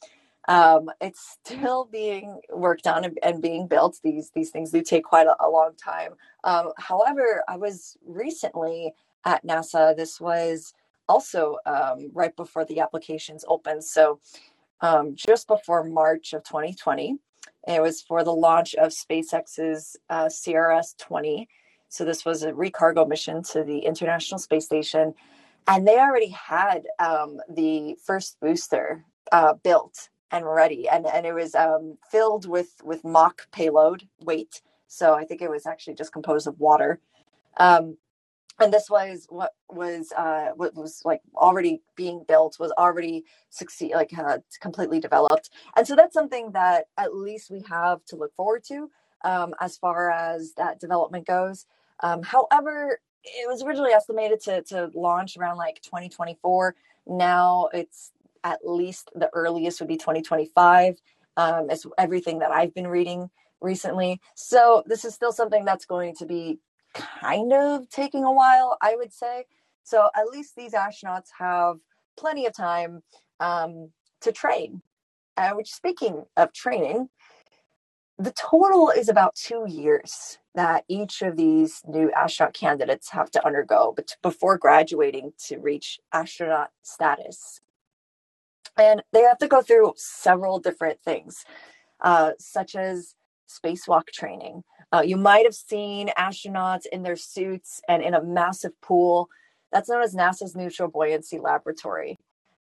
Um, 0.48 0.90
it's 1.00 1.38
still 1.44 1.86
being 1.90 2.40
worked 2.52 2.86
on 2.86 3.04
and, 3.04 3.18
and, 3.22 3.42
being 3.42 3.66
built. 3.66 3.98
These 4.04 4.30
these 4.34 4.50
things 4.50 4.70
do 4.70 4.82
take 4.82 5.04
quite 5.04 5.26
a, 5.26 5.36
a 5.40 5.48
long 5.48 5.72
time. 5.82 6.12
Um, 6.44 6.72
however, 6.78 7.42
I 7.48 7.56
was 7.56 7.96
recently 8.06 8.92
at 9.24 9.44
NASA. 9.44 9.96
This 9.96 10.20
was 10.20 10.72
also 11.08 11.56
um, 11.66 12.10
right 12.12 12.34
before 12.36 12.64
the 12.64 12.80
applications 12.80 13.44
opened. 13.48 13.84
So 13.84 14.20
um, 14.80 15.14
just 15.16 15.48
before 15.48 15.84
March 15.84 16.32
of 16.32 16.44
2020. 16.44 17.18
It 17.66 17.82
was 17.82 18.02
for 18.02 18.24
the 18.24 18.34
launch 18.34 18.74
of 18.76 18.90
SpaceX's 18.90 19.96
uh, 20.08 20.26
CRS 20.26 20.96
20. 20.98 21.48
So, 21.88 22.04
this 22.04 22.24
was 22.24 22.42
a 22.42 22.52
recargo 22.52 23.06
mission 23.08 23.42
to 23.52 23.64
the 23.64 23.78
International 23.80 24.38
Space 24.38 24.66
Station. 24.66 25.14
and 25.68 25.86
they 25.86 25.98
already 25.98 26.28
had 26.28 26.86
um, 26.98 27.40
the 27.48 27.96
first 28.04 28.38
booster 28.40 29.04
uh, 29.32 29.54
built 29.54 30.08
and 30.30 30.44
ready, 30.46 30.88
and 30.88 31.06
and 31.06 31.26
it 31.26 31.34
was 31.34 31.54
um, 31.54 31.98
filled 32.10 32.48
with 32.48 32.70
with 32.84 33.04
mock 33.04 33.50
payload 33.52 34.08
weight. 34.20 34.62
So 34.88 35.14
I 35.14 35.24
think 35.24 35.42
it 35.42 35.50
was 35.50 35.66
actually 35.66 35.94
just 35.94 36.12
composed 36.12 36.46
of 36.46 36.58
water. 36.60 37.00
Um, 37.58 37.96
and 38.60 38.72
this 38.72 38.88
was 38.88 39.26
what 39.28 39.52
was 39.68 40.12
uh, 40.16 40.50
what 40.56 40.74
was 40.74 41.02
like 41.04 41.20
already 41.34 41.82
being 41.96 42.24
built 42.26 42.58
was 42.58 42.72
already 42.78 43.24
succeed 43.50 43.92
like 43.94 44.16
uh, 44.18 44.38
completely 44.60 45.00
developed. 45.00 45.50
And 45.76 45.86
so 45.86 45.94
that's 45.94 46.14
something 46.14 46.52
that 46.52 46.86
at 46.96 47.14
least 47.14 47.50
we 47.50 47.62
have 47.68 48.04
to 48.06 48.16
look 48.16 48.34
forward 48.34 48.64
to 48.68 48.90
um, 49.24 49.54
as 49.60 49.76
far 49.76 50.10
as 50.10 50.52
that 50.54 50.80
development 50.80 51.26
goes. 51.26 51.66
Um, 52.00 52.22
however 52.22 53.00
it 53.24 53.48
was 53.48 53.62
originally 53.62 53.90
estimated 53.90 54.40
to, 54.42 54.62
to 54.62 54.90
launch 54.94 55.36
around 55.36 55.56
like 55.56 55.82
2024 55.82 56.76
now 57.08 57.68
it's 57.72 58.12
at 58.44 58.60
least 58.64 59.10
the 59.16 59.28
earliest 59.32 59.80
would 59.80 59.88
be 59.88 59.96
2025 59.96 60.94
um, 61.36 61.68
it's 61.70 61.86
everything 61.98 62.38
that 62.38 62.52
i've 62.52 62.74
been 62.74 62.86
reading 62.86 63.30
recently. 63.60 64.20
So 64.34 64.82
this 64.86 65.04
is 65.04 65.14
still 65.14 65.32
something 65.32 65.64
that's 65.64 65.84
going 65.84 66.14
to 66.16 66.26
be 66.26 66.58
kind 66.96 67.52
of 67.52 67.88
taking 67.88 68.24
a 68.24 68.32
while, 68.32 68.76
I 68.80 68.96
would 68.96 69.12
say. 69.12 69.44
So 69.84 70.08
at 70.16 70.26
least 70.26 70.56
these 70.56 70.72
astronauts 70.72 71.28
have 71.38 71.76
plenty 72.18 72.46
of 72.46 72.54
time 72.54 73.02
um, 73.40 73.90
to 74.22 74.32
train. 74.32 74.82
Uh, 75.36 75.50
which, 75.50 75.70
speaking 75.70 76.24
of 76.38 76.50
training, 76.54 77.10
the 78.18 78.32
total 78.32 78.88
is 78.88 79.10
about 79.10 79.34
two 79.34 79.66
years 79.68 80.38
that 80.54 80.84
each 80.88 81.20
of 81.20 81.36
these 81.36 81.82
new 81.86 82.10
astronaut 82.12 82.54
candidates 82.54 83.10
have 83.10 83.30
to 83.32 83.46
undergo 83.46 83.94
before 84.22 84.56
graduating 84.56 85.32
to 85.46 85.58
reach 85.58 86.00
astronaut 86.14 86.70
status. 86.82 87.60
And 88.78 89.02
they 89.12 89.22
have 89.22 89.38
to 89.38 89.48
go 89.48 89.60
through 89.60 89.92
several 89.96 90.58
different 90.58 91.00
things, 91.02 91.44
uh, 92.00 92.32
such 92.38 92.74
as 92.74 93.14
spacewalk 93.48 94.06
training, 94.06 94.64
uh, 94.92 95.02
you 95.04 95.16
might 95.16 95.44
have 95.44 95.54
seen 95.54 96.10
astronauts 96.18 96.86
in 96.90 97.02
their 97.02 97.16
suits 97.16 97.80
and 97.88 98.02
in 98.02 98.14
a 98.14 98.22
massive 98.22 98.80
pool. 98.80 99.28
That's 99.72 99.88
known 99.88 100.02
as 100.02 100.14
NASA's 100.14 100.54
Neutral 100.54 100.88
Buoyancy 100.88 101.38
Laboratory. 101.38 102.18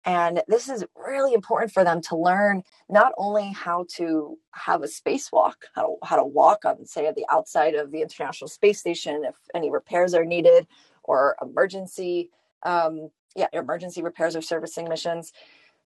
And 0.06 0.42
this 0.48 0.68
is 0.68 0.84
really 0.96 1.34
important 1.34 1.72
for 1.72 1.84
them 1.84 2.02
to 2.04 2.18
learn 2.18 2.64
not 2.90 3.14
only 3.18 3.52
how 3.54 3.86
to 3.96 4.38
have 4.52 4.84
a 4.84 4.88
spacewalk, 4.88 5.54
how 5.76 5.82
to, 5.82 5.96
how 6.04 6.16
to 6.18 6.26
walk 6.26 6.66
on, 6.66 6.86
say, 6.86 7.08
at 7.08 7.16
the 7.16 7.26
outside 7.32 7.76
of 7.76 7.92
the 7.92 8.02
International 8.02 8.50
Space 8.50 8.80
Station 8.80 9.24
if 9.24 9.36
any 9.56 9.72
repairs 9.72 10.14
are 10.14 10.26
needed 10.26 10.68
or 11.04 11.38
emergency, 11.42 12.32
um, 12.64 13.10
yeah, 13.36 13.48
emergency 13.54 14.02
repairs 14.02 14.36
or 14.36 14.42
servicing 14.42 14.90
missions, 14.90 15.32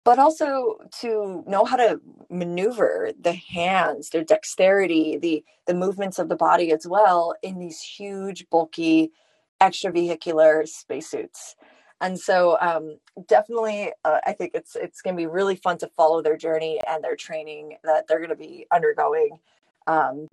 but 0.04 0.18
also 0.18 0.78
to 1.00 1.44
know 1.47 1.64
how 1.64 1.76
to 1.76 2.00
maneuver 2.30 3.12
the 3.21 3.32
hands 3.35 4.11
their 4.11 4.25
dexterity 4.25 5.18
the 5.18 5.44
the 5.66 5.75
movements 5.75 6.18
of 6.18 6.28
the 6.28 6.37
body 6.37 6.73
as 6.73 6.87
well 6.87 7.35
in 7.42 7.59
these 7.59 7.80
huge 7.80 8.49
bulky 8.50 9.12
extravehicular 9.61 10.66
spacesuits. 10.68 11.56
And 12.00 12.18
so 12.18 12.59
um, 12.61 12.99
definitely 13.28 13.92
uh, 14.04 14.18
i 14.26 14.32
think 14.32 14.52
it's 14.54 14.76
it's 14.76 15.02
going 15.02 15.16
to 15.16 15.21
be 15.21 15.26
really 15.26 15.56
fun 15.56 15.78
to 15.78 15.88
follow 15.97 16.23
their 16.23 16.37
journey 16.37 16.80
and 16.88 17.04
their 17.04 17.16
training 17.16 17.76
that 17.85 18.06
they're 18.09 18.18
going 18.18 18.30
to 18.30 18.37
be 18.37 18.66
undergoing 18.73 19.38
um, 19.87 20.28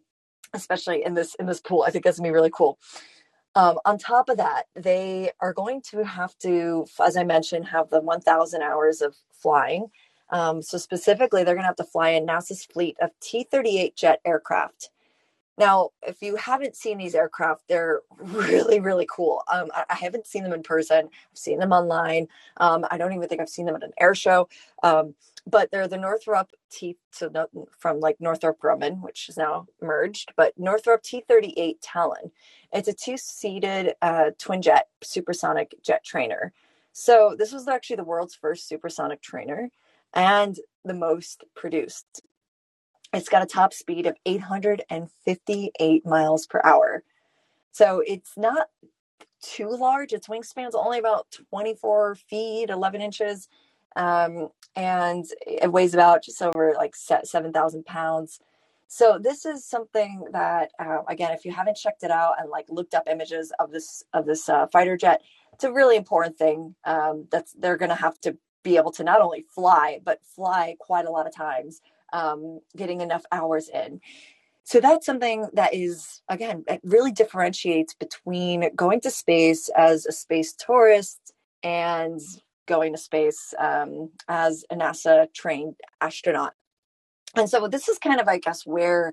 especially 0.54 1.04
in 1.06 1.14
this 1.14 1.36
in 1.36 1.46
this 1.46 1.60
pool. 1.60 1.84
I 1.86 1.92
think 1.92 2.06
that's 2.06 2.18
going 2.20 2.28
to 2.28 2.32
be 2.32 2.36
really 2.36 2.52
cool 2.52 2.80
um, 3.56 3.80
on 3.86 3.98
top 3.98 4.30
of 4.30 4.38
that, 4.38 4.64
they 4.76 5.32
are 5.42 5.54
going 5.54 5.82
to 5.90 6.04
have 6.04 6.38
to, 6.40 6.86
as 7.04 7.18
I 7.18 7.24
mentioned, 7.24 7.68
have 7.68 7.90
the 7.90 8.02
1,000 8.02 8.62
hours 8.62 9.02
of 9.02 9.16
flying. 9.32 9.88
Um, 10.30 10.62
so 10.62 10.78
specifically, 10.78 11.44
they're 11.44 11.56
going 11.56 11.64
to 11.64 11.68
have 11.68 11.76
to 11.78 11.84
fly 11.84 12.10
in 12.10 12.28
NASA's 12.28 12.64
fleet 12.64 12.96
of 13.02 13.12
T-38 13.20 13.96
jet 13.96 14.22
aircraft. 14.24 14.92
Now, 15.58 15.90
if 16.04 16.22
you 16.22 16.38
haven't 16.38 16.78
seen 16.78 16.98
these 16.98 17.16
aircraft, 17.16 17.68
they're 17.68 18.02
really, 18.18 18.80
really 18.80 19.08
cool. 19.12 19.44
Um, 19.52 19.70
I, 19.76 19.84
I, 19.90 19.96
haven't 19.96 20.26
seen 20.26 20.44
them 20.44 20.54
in 20.54 20.64
person. 20.64 21.10
I've 21.12 21.38
seen 21.38 21.60
them 21.60 21.74
online. 21.74 22.28
Um, 22.58 22.86
I 22.90 22.98
don't 22.98 23.12
even 23.12 23.28
think 23.28 23.42
I've 23.42 23.50
seen 23.50 23.66
them 23.66 23.76
at 23.76 23.84
an 23.84 23.92
air 24.00 24.16
show. 24.16 24.48
But 25.50 25.72
they're 25.72 25.88
the 25.88 25.98
Northrop 25.98 26.50
T 26.70 26.98
so 27.12 27.32
from 27.78 28.00
like 28.00 28.18
Northrop 28.20 28.60
Grumman, 28.60 29.02
which 29.02 29.30
is 29.30 29.38
now 29.38 29.68
merged, 29.82 30.34
but 30.36 30.54
Northrop 30.58 31.02
T38 31.02 31.78
Talon. 31.82 32.32
It's 32.72 32.88
a 32.88 32.94
two-seated 32.94 33.94
uh, 34.02 34.32
twin 34.38 34.62
jet 34.62 34.90
supersonic 35.02 35.74
jet 35.84 36.04
trainer. 36.04 36.54
So 36.94 37.36
this 37.38 37.52
was 37.52 37.68
actually 37.68 37.96
the 37.96 38.04
world's 38.04 38.36
first 38.36 38.68
supersonic 38.68 39.22
trainer 39.22 39.70
and 40.14 40.60
the 40.86 40.94
most 40.94 41.44
produced. 41.56 42.22
It's 43.14 43.30
got 43.30 43.42
a 43.42 43.48
top 43.48 43.74
speed 43.74 44.06
of 44.06 44.18
858 44.26 46.06
miles 46.06 46.46
per 46.46 46.62
hour. 46.64 47.04
So 47.72 48.04
it's 48.06 48.34
not 48.38 48.68
too 49.42 49.70
large. 49.70 50.14
Its 50.14 50.28
wingspan's 50.28 50.76
only 50.76 51.00
about 51.00 51.28
24 51.50 52.16
feet, 52.16 52.70
11 52.70 53.02
inches. 53.02 53.48
Um, 53.96 54.50
and 54.76 55.26
it 55.46 55.72
weighs 55.72 55.94
about 55.94 56.24
just 56.24 56.42
over 56.42 56.74
like 56.76 56.96
7,000 56.96 57.86
pounds. 57.86 58.40
So 58.88 59.20
this 59.22 59.46
is 59.46 59.66
something 59.66 60.26
that, 60.32 60.72
uh, 60.80 61.04
again, 61.08 61.32
if 61.32 61.46
you 61.46 61.52
haven't 61.52 61.78
checked 61.78 62.04
it 62.04 62.12
out 62.12 62.36
and 62.40 62.50
like 62.50 62.66
looked 62.70 62.96
up 62.96 63.08
images 63.08 63.52
of 63.60 63.72
this 63.72 64.04
of 64.14 64.26
this 64.26 64.50
uh, 64.50 64.66
fighter 64.68 64.98
jet, 64.98 65.22
it's 65.54 65.64
a 65.64 65.72
really 65.72 65.96
important 65.96 66.38
thing. 66.38 66.76
Um, 66.86 67.28
they're 67.60 67.78
going 67.78 67.90
to 67.90 67.96
have 67.96 68.20
to 68.22 68.38
be 68.64 68.78
able 68.78 68.92
to 68.94 69.04
not 69.04 69.22
only 69.22 69.46
fly 69.54 70.00
but 70.04 70.20
fly 70.24 70.76
quite 70.80 71.06
a 71.06 71.12
lot 71.12 71.28
of 71.28 71.36
times, 71.36 71.82
um, 72.14 72.62
getting 72.76 73.02
enough 73.02 73.26
hours 73.32 73.70
in. 73.70 74.02
So 74.64 74.80
that's 74.80 75.06
something 75.06 75.48
that 75.54 75.74
is 75.74 76.22
again 76.30 76.64
it 76.68 76.82
really 76.84 77.12
differentiates 77.12 77.94
between 77.94 78.76
going 78.76 79.02
to 79.02 79.12
space 79.12 79.70
as 79.70 80.06
a 80.06 80.12
space 80.12 80.54
tourist 80.54 81.34
and 81.64 82.20
going 82.70 82.94
to 82.94 82.98
space 82.98 83.54
um, 83.58 84.12
as 84.30 84.64
a 84.70 84.76
NASA 84.76 85.34
trained 85.34 85.76
astronaut. 86.00 86.54
And 87.36 87.50
so 87.50 87.68
this 87.68 87.90
is 87.90 87.98
kind 87.98 88.22
of, 88.22 88.28
I 88.28 88.38
guess, 88.38 88.66
where 88.66 89.12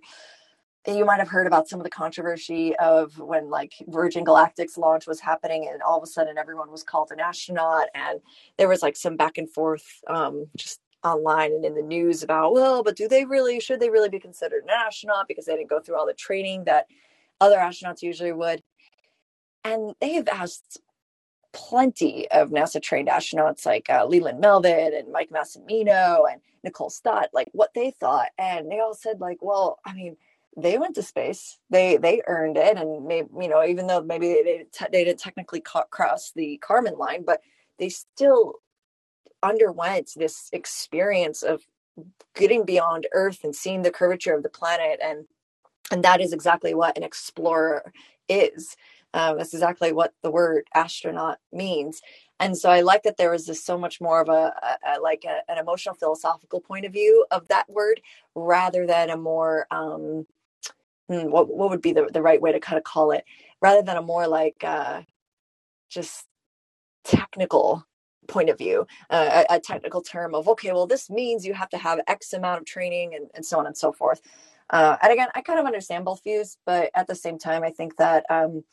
you 0.87 1.05
might 1.05 1.19
have 1.19 1.29
heard 1.29 1.49
about 1.49 1.69
some 1.69 1.81
of 1.81 1.85
the 1.85 1.91
controversy 1.91 2.77
of 2.77 3.19
when 3.19 3.51
like 3.51 3.73
Virgin 3.89 4.25
Galactic's 4.25 4.79
launch 4.79 5.07
was 5.07 5.19
happening 5.19 5.69
and 5.73 5.83
all 5.83 5.97
of 5.97 6.05
a 6.05 6.07
sudden 6.07 6.39
everyone 6.39 6.71
was 6.71 6.85
called 6.85 7.11
an 7.11 7.19
astronaut 7.19 7.89
and 7.95 8.21
there 8.57 8.69
was 8.69 8.83
like 8.83 8.95
some 8.95 9.17
back 9.17 9.37
and 9.39 9.51
forth 9.51 9.85
um, 10.07 10.47
just 10.57 10.81
online 11.03 11.53
and 11.53 11.65
in 11.65 11.75
the 11.75 11.83
news 11.83 12.23
about 12.23 12.53
well 12.53 12.83
but 12.83 12.97
do 12.97 13.07
they 13.07 13.25
really 13.25 13.61
should 13.61 13.79
they 13.79 13.91
really 13.91 14.09
be 14.09 14.19
considered 14.19 14.65
an 14.65 14.71
astronaut 14.71 15.29
because 15.29 15.45
they 15.45 15.55
didn't 15.55 15.71
go 15.71 15.79
through 15.79 15.97
all 15.97 16.07
the 16.07 16.15
training 16.15 16.65
that 16.65 16.87
other 17.41 17.59
astronauts 17.59 18.03
usually 18.03 18.33
would 18.33 18.63
and 19.63 19.95
they 20.01 20.15
have 20.15 20.29
asked 20.29 20.81
plenty 21.57 22.31
of 22.31 22.51
NASA 22.51 22.81
trained 22.83 23.09
astronauts 23.09 23.65
like 23.65 23.89
uh, 23.89 24.05
Leland 24.05 24.41
Melvin 24.41 24.93
and 24.95 25.11
Mike 25.11 25.31
Massimino 25.31 26.31
and 26.31 26.43
Nicole 26.63 26.91
Stott, 26.91 27.31
like 27.33 27.49
what 27.53 27.71
they 27.75 27.93
thought. 27.93 28.29
And 28.39 28.71
they 28.71 28.79
all 28.79 28.95
said, 28.95 29.21
like, 29.21 29.39
well, 29.41 29.79
I 29.87 29.95
mean, 29.95 30.19
they 30.57 30.77
went 30.77 30.95
to 30.97 31.03
space. 31.03 31.59
They 31.71 31.97
they 31.97 32.23
earned 32.27 32.59
it, 32.59 32.77
and 32.77 33.07
maybe 33.07 33.29
you 33.41 33.49
know, 33.49 33.65
even 33.65 33.87
though 33.87 34.03
maybe 34.03 34.29
they 34.29 34.43
they, 34.43 34.67
te- 34.71 34.93
they 34.93 35.05
didn't 35.05 35.21
technically 35.21 35.61
ca- 35.61 35.87
cross 35.91 36.33
the 36.35 36.61
Kármán 36.63 36.99
line, 36.99 37.25
but 37.27 37.41
they 37.79 37.89
still 37.89 38.57
underwent 39.43 40.11
this 40.17 40.49
experience 40.53 41.43
of 41.43 41.63
getting 42.35 42.65
beyond 42.65 43.07
Earth 43.13 43.45
and 43.45 43.55
seeing 43.57 43.83
the 43.83 43.91
curvature 43.91 44.35
of 44.35 44.43
the 44.43 44.51
planet, 44.51 45.01
and 45.03 45.27
and 45.91 46.03
that 46.05 46.21
is 46.21 46.33
exactly 46.33 46.75
what 46.75 46.97
an 46.97 47.03
explorer 47.03 47.93
is. 48.29 48.77
Um, 49.17 49.39
that's 49.39 49.55
exactly 49.55 49.93
what 49.93 50.13
the 50.23 50.31
word 50.31 50.67
astronaut 50.75 51.39
means. 51.51 52.03
And 52.39 52.55
so 52.55 52.69
I 52.69 52.83
like 52.83 53.03
that 53.05 53.17
there 53.17 53.31
was 53.31 53.47
this 53.47 53.65
so 53.65 53.79
much 53.79 53.99
more 53.99 54.21
of 54.21 54.29
a, 54.29 54.53
a, 54.63 54.99
a 54.99 55.01
like 55.01 55.25
a, 55.25 55.51
an 55.51 55.57
emotional 55.57 55.95
philosophical 55.95 56.61
point 56.61 56.85
of 56.85 56.93
view 56.93 57.25
of 57.31 57.49
that 57.49 57.65
word 57.71 58.03
rather 58.35 58.87
than 58.87 59.09
a 59.09 59.17
more 59.17 59.67
um, 59.71 60.27
hmm, 61.09 61.31
what 61.31 61.49
what 61.49 61.71
would 61.71 61.81
be 61.81 61.93
the, 61.93 62.11
the 62.13 62.21
right 62.21 62.43
way 62.43 62.53
to 62.53 62.61
kind 62.61 62.77
of 62.77 62.85
call 62.85 63.11
it 63.11 63.25
rather 63.63 63.81
than 63.81 63.97
a 63.97 64.03
more 64.03 64.29
like 64.29 64.63
uh, 64.63 65.01
just 65.89 66.27
technical 67.05 67.87
point 68.29 68.51
of 68.51 68.59
view 68.59 68.87
uh, 69.09 69.45
a, 69.49 69.55
a, 69.55 69.61
technical 69.61 70.03
term 70.03 70.35
of 70.35 70.47
okay 70.47 70.73
well 70.73 70.87
this 70.87 71.09
means 71.09 71.47
you 71.47 71.55
have 71.55 71.69
to 71.71 71.79
have 71.79 72.01
x 72.09 72.35
amount 72.35 72.59
of 72.59 72.67
training 72.67 73.15
and, 73.15 73.31
and 73.35 73.47
so 73.47 73.59
on 73.59 73.67
and 73.67 73.77
so 73.79 73.93
forth 73.93 74.21
uh, 74.71 74.97
and 75.01 75.13
again 75.13 75.29
i 75.37 75.41
kind 75.41 75.61
of 75.61 75.65
understand 75.65 76.05
both 76.05 76.23
views 76.25 76.59
but 76.67 76.91
at 76.97 77.07
the 77.07 77.15
same 77.15 77.39
time 77.39 77.63
i 77.63 77.71
think 77.71 77.97
that 77.97 78.25
um, 78.29 78.65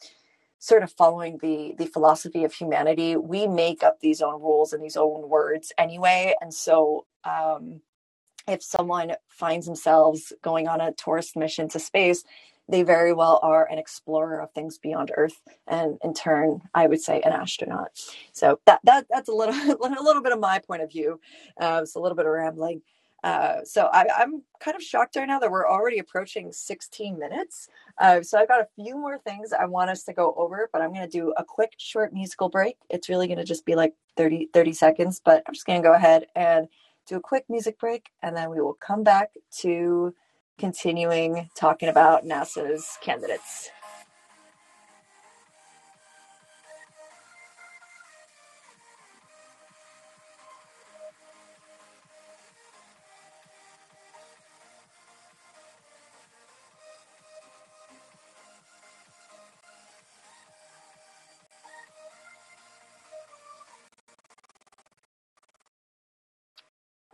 sort 0.64 0.82
of 0.84 0.94
following 0.94 1.40
the 1.40 1.76
the 1.78 1.86
philosophy 1.88 2.46
of 2.46 2.54
humanity 2.54 3.18
we 3.18 3.48
make 3.48 3.84
up 3.84 4.00
these 4.00 4.22
own 4.22 4.42
rules 4.42 4.72
and 4.74 4.82
these 4.82 4.96
own 4.98 5.30
words 5.30 5.74
anyway 5.78 6.34
and 6.42 6.54
so 6.54 7.06
um, 7.26 7.82
if 8.48 8.64
someone 8.64 9.14
finds 9.30 9.66
themselves 9.66 10.34
going 10.42 10.68
on 10.70 10.82
a 10.82 10.94
tourist 10.94 11.36
mission 11.36 11.70
to 11.70 11.80
space 11.80 12.24
they 12.70 12.84
very 12.84 13.14
well 13.14 13.40
are 13.44 13.70
an 13.70 13.78
explorer 13.78 14.42
of 14.42 14.52
things 14.54 14.78
beyond 14.78 15.12
Earth, 15.18 15.42
and 15.68 15.98
in 16.04 16.14
turn, 16.14 16.62
I 16.74 16.88
would 16.88 17.02
say 17.02 17.22
an 17.22 17.34
astronaut. 17.34 17.90
So 18.32 18.60
that 18.66 18.80
that 18.86 19.06
that's 19.10 19.30
a 19.30 19.34
little 19.34 19.56
a 19.86 20.04
little 20.04 20.22
bit 20.24 20.32
of 20.34 20.40
my 20.40 20.60
point 20.60 20.82
of 20.82 20.92
view. 20.92 21.20
Uh, 21.60 21.82
it's 21.84 21.96
a 21.96 22.00
little 22.00 22.16
bit 22.16 22.26
of 22.26 22.32
rambling. 22.32 22.82
Uh, 23.24 23.64
so 23.64 23.86
I, 23.94 24.06
am 24.22 24.44
kind 24.60 24.76
of 24.76 24.84
shocked 24.84 25.16
right 25.16 25.28
now 25.28 25.40
that 25.40 25.50
we're 25.50 25.68
already 25.68 26.00
approaching 26.00 26.52
16 26.52 27.18
minutes. 27.18 27.70
Uh, 27.98 28.22
so 28.22 28.38
I've 28.38 28.50
got 28.50 28.62
a 28.62 28.68
few 28.76 28.98
more 28.98 29.18
things 29.18 29.54
I 29.54 29.66
want 29.66 29.90
us 29.90 30.04
to 30.04 30.14
go 30.14 30.34
over, 30.38 30.70
but 30.74 30.82
I'm 30.82 30.94
going 30.94 31.10
to 31.10 31.18
do 31.18 31.34
a 31.38 31.44
quick 31.44 31.74
short 31.78 32.14
musical 32.14 32.50
break. 32.50 32.76
It's 32.90 33.08
really 33.08 33.28
going 33.28 33.38
to 33.38 33.46
just 33.46 33.66
be 33.66 33.76
like 33.76 33.94
30, 34.18 34.50
30 34.54 34.74
seconds, 34.74 35.22
but 35.24 35.42
I'm 35.48 35.54
just 35.54 35.66
going 35.66 35.82
to 35.82 35.88
go 35.88 35.94
ahead 35.94 36.26
and 36.36 36.68
do 37.08 37.16
a 37.16 37.22
quick 37.22 37.46
music 37.50 37.80
break, 37.80 38.10
and 38.22 38.36
then 38.36 38.50
we 38.50 38.62
will 38.62 38.78
come 38.80 39.04
back 39.04 39.32
to 39.60 40.14
continuing 40.58 41.50
talking 41.56 41.90
about 41.90 42.26
NASA's 42.26 42.98
candidates. 43.02 43.70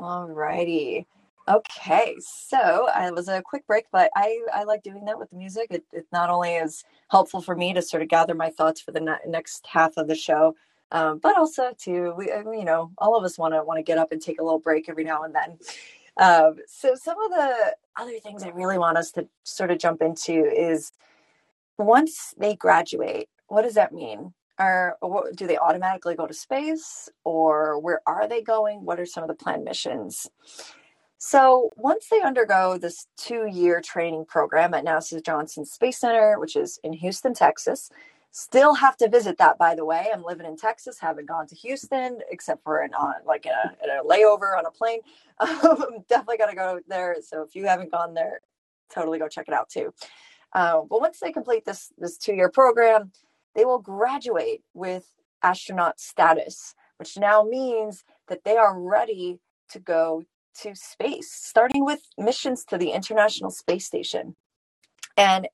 All 0.09 0.27
righty. 0.27 1.05
Okay, 1.47 2.15
so 2.19 2.89
it 2.95 3.13
was 3.13 3.27
a 3.27 3.43
quick 3.43 3.67
break, 3.67 3.85
but 3.91 4.09
I, 4.15 4.41
I 4.51 4.63
like 4.63 4.81
doing 4.81 5.05
that 5.05 5.19
with 5.19 5.29
the 5.29 5.35
music. 5.35 5.67
It, 5.69 5.83
it 5.93 6.07
not 6.11 6.31
only 6.31 6.55
is 6.55 6.83
helpful 7.11 7.41
for 7.41 7.55
me 7.55 7.73
to 7.73 7.81
sort 7.83 8.01
of 8.01 8.09
gather 8.09 8.33
my 8.33 8.49
thoughts 8.49 8.81
for 8.81 8.91
the 8.91 9.01
ne- 9.01 9.19
next 9.27 9.67
half 9.67 9.97
of 9.97 10.07
the 10.07 10.15
show, 10.15 10.55
um, 10.91 11.19
but 11.19 11.37
also 11.37 11.73
to 11.81 12.15
we, 12.17 12.25
you 12.25 12.65
know 12.65 12.89
all 12.97 13.15
of 13.15 13.23
us 13.23 13.37
want 13.37 13.53
to 13.53 13.63
want 13.63 13.77
to 13.77 13.83
get 13.83 13.99
up 13.99 14.11
and 14.11 14.19
take 14.19 14.41
a 14.41 14.43
little 14.43 14.57
break 14.57 14.89
every 14.89 15.03
now 15.03 15.21
and 15.21 15.35
then. 15.35 15.59
Um, 16.17 16.55
so 16.67 16.95
some 16.95 17.21
of 17.21 17.29
the 17.29 17.75
other 17.95 18.17
things 18.17 18.41
I 18.41 18.49
really 18.49 18.79
want 18.79 18.97
us 18.97 19.11
to 19.11 19.27
sort 19.43 19.69
of 19.69 19.77
jump 19.77 20.01
into 20.01 20.43
is 20.43 20.91
once 21.77 22.33
they 22.35 22.55
graduate, 22.55 23.29
what 23.47 23.61
does 23.61 23.75
that 23.75 23.93
mean? 23.93 24.33
Are 24.59 24.97
do 25.35 25.47
they 25.47 25.57
automatically 25.57 26.15
go 26.15 26.27
to 26.27 26.33
space 26.33 27.09
or 27.23 27.79
where 27.79 28.01
are 28.05 28.27
they 28.27 28.41
going? 28.41 28.83
What 28.85 28.99
are 28.99 29.05
some 29.05 29.23
of 29.23 29.29
the 29.29 29.35
planned 29.35 29.63
missions? 29.63 30.29
So 31.17 31.71
once 31.75 32.07
they 32.09 32.21
undergo 32.21 32.77
this 32.77 33.07
two-year 33.17 33.81
training 33.81 34.25
program 34.25 34.73
at 34.73 34.85
nasa's 34.85 35.21
johnson 35.21 35.65
space 35.65 35.99
center 35.99 36.39
which 36.39 36.55
is 36.55 36.79
in 36.83 36.93
houston 36.93 37.33
texas 37.33 37.89
still 38.31 38.73
have 38.75 38.95
to 38.97 39.09
visit 39.09 39.37
that 39.39 39.57
by 39.57 39.75
the 39.75 39.83
way. 39.83 40.07
I'm 40.13 40.23
living 40.23 40.45
in 40.45 40.55
texas 40.55 40.97
haven't 40.99 41.27
gone 41.27 41.47
to 41.47 41.55
houston 41.55 42.19
except 42.29 42.63
for 42.63 42.79
an 42.79 42.93
on 42.93 43.15
like 43.25 43.45
in 43.45 43.51
a, 43.51 43.75
in 43.83 43.89
a 43.89 44.03
layover 44.03 44.57
on 44.57 44.65
a 44.65 44.71
plane. 44.71 44.99
Um, 45.41 46.03
definitely 46.09 46.37
got 46.37 46.49
to 46.49 46.55
go 46.55 46.81
there 46.89 47.15
so 47.21 47.43
if 47.43 47.55
you 47.55 47.65
haven't 47.65 47.91
gone 47.91 48.13
there 48.13 48.41
totally 48.93 49.19
go 49.19 49.29
check 49.29 49.47
it 49.47 49.53
out 49.53 49.69
too. 49.69 49.93
Uh, 50.51 50.81
but 50.89 50.99
once 50.99 51.19
they 51.19 51.31
complete 51.31 51.63
this 51.63 51.93
this 51.97 52.17
two-year 52.17 52.49
program 52.49 53.11
they 53.59 53.65
will 53.65 53.79
graduate 53.79 54.61
with 54.73 55.05
astronaut 55.43 55.99
status, 55.99 56.75
which 56.95 57.17
now 57.17 57.43
means 57.43 58.05
that 58.29 58.45
they 58.45 58.55
are 58.55 58.79
ready 58.79 59.37
to 59.71 59.79
go 59.79 60.23
to 60.61 60.73
space, 60.73 61.29
starting 61.29 61.83
with 61.83 61.99
missions 62.17 62.63
to 62.63 62.77
the 62.77 62.91
International 62.91 63.51
Space 63.51 63.85
Station. 63.85 64.37
And 65.17 65.49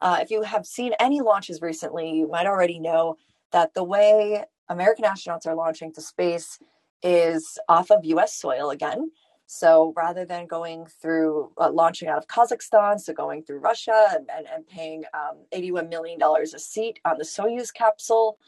uh, 0.00 0.20
if 0.22 0.30
you 0.30 0.40
have 0.40 0.64
seen 0.64 0.94
any 0.98 1.20
launches 1.20 1.60
recently, 1.60 2.10
you 2.10 2.28
might 2.28 2.46
already 2.46 2.78
know 2.78 3.16
that 3.52 3.74
the 3.74 3.84
way 3.84 4.42
American 4.70 5.04
astronauts 5.04 5.46
are 5.46 5.54
launching 5.54 5.92
to 5.92 6.00
space 6.00 6.58
is 7.02 7.58
off 7.68 7.90
of 7.90 8.06
US 8.06 8.32
soil 8.32 8.70
again. 8.70 9.10
So 9.52 9.92
rather 9.96 10.24
than 10.24 10.46
going 10.46 10.86
through 10.86 11.50
uh, 11.58 11.72
launching 11.72 12.06
out 12.06 12.18
of 12.18 12.28
Kazakhstan, 12.28 13.00
so 13.00 13.12
going 13.12 13.42
through 13.42 13.58
Russia 13.58 14.06
and, 14.12 14.30
and, 14.32 14.46
and 14.46 14.64
paying 14.68 15.02
um, 15.12 15.38
$81 15.52 15.88
million 15.88 16.20
a 16.22 16.46
seat 16.56 17.00
on 17.04 17.18
the 17.18 17.24
Soyuz 17.24 17.74
capsule, 17.74 18.38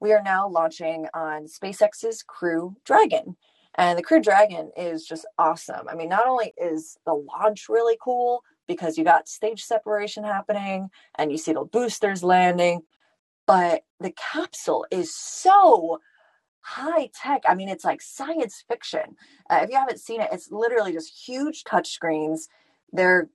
we 0.00 0.12
are 0.12 0.24
now 0.24 0.48
launching 0.48 1.06
on 1.14 1.46
SpaceX's 1.46 2.24
Crew 2.24 2.74
Dragon. 2.84 3.36
And 3.76 3.96
the 3.96 4.02
Crew 4.02 4.20
Dragon 4.20 4.72
is 4.76 5.06
just 5.06 5.26
awesome. 5.38 5.88
I 5.88 5.94
mean, 5.94 6.08
not 6.08 6.26
only 6.26 6.52
is 6.56 6.98
the 7.06 7.14
launch 7.14 7.68
really 7.68 7.96
cool 8.02 8.42
because 8.66 8.98
you 8.98 9.04
got 9.04 9.28
stage 9.28 9.62
separation 9.62 10.24
happening 10.24 10.90
and 11.14 11.30
you 11.30 11.38
see 11.38 11.52
the 11.52 11.62
boosters 11.62 12.24
landing, 12.24 12.82
but 13.46 13.84
the 14.00 14.12
capsule 14.32 14.86
is 14.90 15.14
so 15.14 16.00
high 16.66 17.08
tech. 17.14 17.42
I 17.48 17.54
mean, 17.54 17.68
it's 17.68 17.84
like 17.84 18.02
science 18.02 18.64
fiction. 18.66 19.16
Uh, 19.48 19.60
if 19.62 19.70
you 19.70 19.76
haven't 19.76 20.00
seen 20.00 20.20
it, 20.20 20.30
it's 20.32 20.50
literally 20.50 20.92
just 20.92 21.28
huge 21.28 21.62
touch 21.62 21.90
screens. 21.90 22.48
Their 22.92 23.28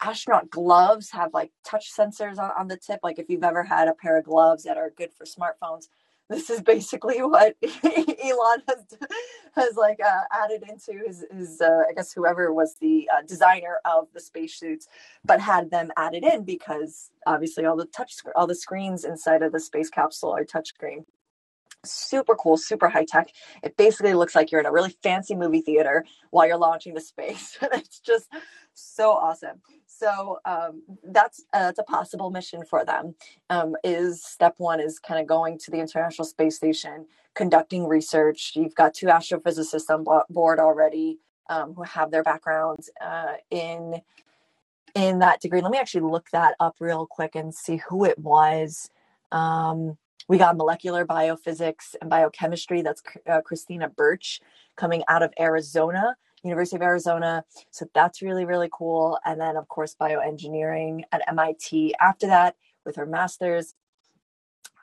astronaut 0.00 0.50
gloves 0.50 1.10
have 1.10 1.34
like 1.34 1.50
touch 1.64 1.92
sensors 1.92 2.38
on, 2.38 2.52
on 2.56 2.68
the 2.68 2.76
tip. 2.76 3.00
Like 3.02 3.18
if 3.18 3.28
you've 3.28 3.42
ever 3.42 3.64
had 3.64 3.88
a 3.88 3.94
pair 3.94 4.16
of 4.16 4.24
gloves 4.24 4.62
that 4.64 4.76
are 4.76 4.90
good 4.96 5.12
for 5.12 5.24
smartphones, 5.24 5.88
this 6.30 6.48
is 6.48 6.60
basically 6.60 7.18
what 7.22 7.56
Elon 7.62 8.62
has 8.68 8.84
has 9.56 9.76
like 9.76 9.98
uh, 10.04 10.22
added 10.32 10.62
into 10.68 11.04
his 11.04 11.24
his 11.32 11.60
uh, 11.60 11.82
I 11.88 11.92
guess 11.92 12.12
whoever 12.12 12.52
was 12.52 12.76
the 12.80 13.08
uh, 13.12 13.22
designer 13.26 13.78
of 13.84 14.06
the 14.14 14.20
spacesuits, 14.20 14.86
but 15.24 15.40
had 15.40 15.70
them 15.70 15.90
added 15.96 16.24
in 16.24 16.44
because 16.44 17.10
obviously 17.26 17.64
all 17.64 17.76
the 17.76 17.86
touch 17.86 18.14
all 18.36 18.46
the 18.46 18.54
screens 18.54 19.04
inside 19.04 19.42
of 19.42 19.50
the 19.52 19.60
space 19.60 19.90
capsule 19.90 20.30
are 20.30 20.44
touchscreen 20.44 21.04
super 21.92 22.34
cool, 22.34 22.56
super 22.56 22.88
high 22.88 23.04
tech. 23.04 23.30
It 23.62 23.76
basically 23.76 24.14
looks 24.14 24.34
like 24.34 24.50
you're 24.50 24.60
in 24.60 24.66
a 24.66 24.72
really 24.72 24.96
fancy 25.02 25.34
movie 25.34 25.60
theater 25.60 26.04
while 26.30 26.46
you're 26.46 26.56
launching 26.56 26.94
the 26.94 27.00
space. 27.00 27.58
it's 27.62 28.00
just 28.00 28.28
so 28.74 29.12
awesome. 29.12 29.60
So 29.86 30.38
um, 30.44 30.82
that's 31.04 31.44
uh, 31.52 31.72
a 31.78 31.82
possible 31.84 32.30
mission 32.30 32.64
for 32.68 32.84
them. 32.84 33.14
Um, 33.48 33.76
is 33.82 34.22
step 34.22 34.54
one 34.58 34.80
is 34.80 34.98
kind 34.98 35.20
of 35.20 35.26
going 35.26 35.58
to 35.60 35.70
the 35.70 35.78
International 35.78 36.26
Space 36.26 36.56
Station, 36.56 37.06
conducting 37.34 37.86
research. 37.86 38.52
You've 38.54 38.74
got 38.74 38.94
two 38.94 39.06
astrophysicists 39.06 39.88
on 39.88 40.04
board 40.28 40.58
already 40.58 41.18
um, 41.48 41.74
who 41.74 41.82
have 41.82 42.10
their 42.10 42.22
backgrounds 42.22 42.90
uh, 43.00 43.34
in 43.50 44.00
in 44.94 45.18
that 45.18 45.40
degree. 45.40 45.60
Let 45.60 45.70
me 45.70 45.78
actually 45.78 46.10
look 46.10 46.30
that 46.30 46.54
up 46.58 46.76
real 46.80 47.06
quick 47.06 47.34
and 47.34 47.54
see 47.54 47.82
who 47.88 48.04
it 48.04 48.18
was. 48.18 48.90
Um, 49.30 49.98
we 50.28 50.38
got 50.38 50.56
molecular 50.56 51.06
biophysics 51.06 51.94
and 52.00 52.10
biochemistry. 52.10 52.82
That's 52.82 53.02
uh, 53.28 53.40
Christina 53.42 53.88
Birch 53.88 54.40
coming 54.76 55.04
out 55.08 55.22
of 55.22 55.32
Arizona, 55.38 56.16
University 56.42 56.76
of 56.76 56.82
Arizona. 56.82 57.44
So 57.70 57.86
that's 57.94 58.22
really, 58.22 58.44
really 58.44 58.68
cool. 58.72 59.18
And 59.24 59.40
then, 59.40 59.56
of 59.56 59.68
course, 59.68 59.96
bioengineering 60.00 61.02
at 61.12 61.22
MIT 61.28 61.94
after 62.00 62.26
that 62.26 62.56
with 62.84 62.96
her 62.96 63.06
master's. 63.06 63.74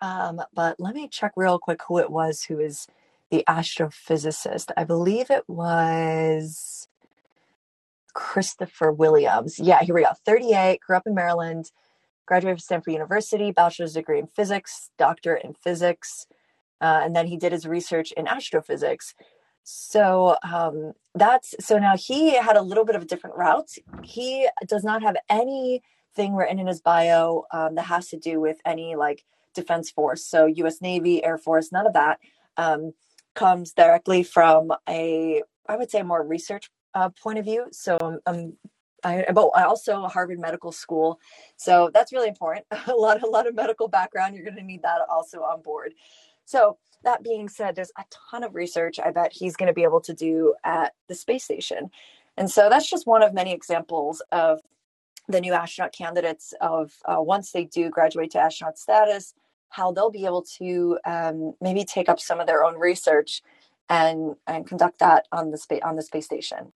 Um, 0.02 0.42
but 0.54 0.80
let 0.80 0.96
me 0.96 1.08
check 1.08 1.34
real 1.36 1.60
quick 1.60 1.82
who 1.88 1.98
it 2.00 2.12
was 2.12 2.44
who 2.44 2.60
is 2.60 2.88
the 3.32 3.44
astrophysicist. 3.48 4.72
I 4.78 4.84
believe 4.84 5.30
it 5.32 5.44
was 5.48 6.88
Christopher 8.14 8.92
Williams. 8.92 9.60
Yeah, 9.60 9.82
here 9.82 9.96
we 9.96 10.04
go. 10.04 10.10
38, 10.26 10.80
grew 10.82 10.96
up 10.98 11.08
in 11.08 11.16
Maryland, 11.16 11.72
graduated 12.26 12.58
from 12.58 12.64
Stanford 12.64 12.94
University, 12.94 13.52
bachelor's 13.52 13.94
degree 13.94 14.20
in 14.20 14.28
physics, 14.28 14.90
doctorate 14.98 15.44
in 15.44 15.54
physics, 15.54 16.26
uh, 16.82 17.02
and 17.04 17.16
then 17.16 17.28
he 17.28 17.38
did 17.38 17.52
his 17.52 17.66
research 17.66 18.12
in 18.14 18.28
astrophysics. 18.28 19.14
So 19.64 20.36
um, 20.44 20.94
that's 21.16 21.56
so 21.60 21.78
now 21.78 21.96
he 21.96 22.36
had 22.36 22.58
a 22.58 22.62
little 22.62 22.86
bit 22.86 22.96
of 22.96 23.04
a 23.04 23.06
different 23.06 23.38
route. 23.38 23.72
He 24.04 24.48
does 24.68 24.84
not 24.84 25.02
have 25.04 25.16
anything 25.30 26.36
written 26.36 26.60
in 26.60 26.68
his 26.68 26.82
bio 26.82 27.46
um, 27.52 27.76
that 27.76 27.86
has 27.86 28.10
to 28.10 28.18
do 28.18 28.42
with 28.42 28.58
any 28.66 28.96
like 28.96 29.24
defense 29.54 29.90
force. 29.90 30.26
So 30.26 30.46
U.S. 30.46 30.82
Navy, 30.82 31.24
Air 31.24 31.38
Force, 31.38 31.72
none 31.72 31.88
of 31.88 31.94
that 31.94 32.20
um, 32.58 32.94
comes 33.36 33.72
directly 33.72 34.24
from 34.24 34.72
a 34.90 35.42
I 35.68 35.78
would 35.78 35.90
say 35.90 36.00
a 36.00 36.04
more 36.04 36.26
research 36.26 36.70
uh, 36.94 37.10
point 37.10 37.40
of 37.40 37.46
view. 37.46 37.68
So 37.72 37.98
I'm, 38.02 38.20
I'm 38.26 38.54
I, 39.04 39.26
but 39.34 39.50
I 39.50 39.64
also 39.64 40.08
Harvard 40.08 40.40
Medical 40.40 40.72
School, 40.72 41.20
so 41.58 41.90
that's 41.94 42.14
really 42.14 42.28
important. 42.28 42.66
a 42.88 42.96
lot, 42.96 43.22
a 43.24 43.28
lot 43.28 43.48
of 43.48 43.56
medical 43.56 43.88
background. 43.88 44.36
You're 44.36 44.46
going 44.46 44.58
to 44.58 44.64
need 44.64 44.84
that 44.84 45.02
also 45.10 45.42
on 45.42 45.62
board. 45.62 45.94
So 46.46 46.78
that 47.04 47.24
being 47.24 47.50
said, 47.50 47.76
there's 47.76 47.92
a 47.98 48.04
ton 48.32 48.44
of 48.44 48.56
research 48.56 49.00
I 49.04 49.12
bet 49.12 49.34
he's 49.34 49.56
going 49.56 49.68
to 49.68 49.74
be 49.74 49.84
able 49.84 50.02
to 50.02 50.14
do 50.14 50.56
at 50.64 50.94
the 51.08 51.16
space 51.16 51.44
station, 51.44 51.90
and 52.38 52.50
so 52.50 52.70
that's 52.70 52.90
just 52.90 53.08
one 53.08 53.24
of 53.24 53.34
many 53.34 53.54
examples 53.54 54.22
of 54.32 54.62
the 55.28 55.42
new 55.42 55.54
astronaut 55.54 55.94
candidates 55.94 56.54
of 56.62 56.94
uh, 57.06 57.22
once 57.22 57.52
they 57.52 57.66
do 57.66 57.90
graduate 57.90 58.32
to 58.32 58.40
astronaut 58.40 58.78
status, 58.78 59.34
how 59.70 59.92
they'll 59.92 60.12
be 60.12 60.26
able 60.26 60.42
to 60.42 61.00
um, 61.06 61.54
maybe 61.62 61.86
take 61.86 62.10
up 62.10 62.20
some 62.20 62.40
of 62.40 62.48
their 62.48 62.64
own 62.64 62.78
research 62.78 63.42
and 63.90 64.36
and 64.48 64.68
conduct 64.68 65.00
that 65.00 65.28
on 65.32 65.52
the 65.52 65.58
space 65.58 65.82
on 65.84 65.96
the 65.96 66.02
space 66.02 66.26
station 66.26 66.72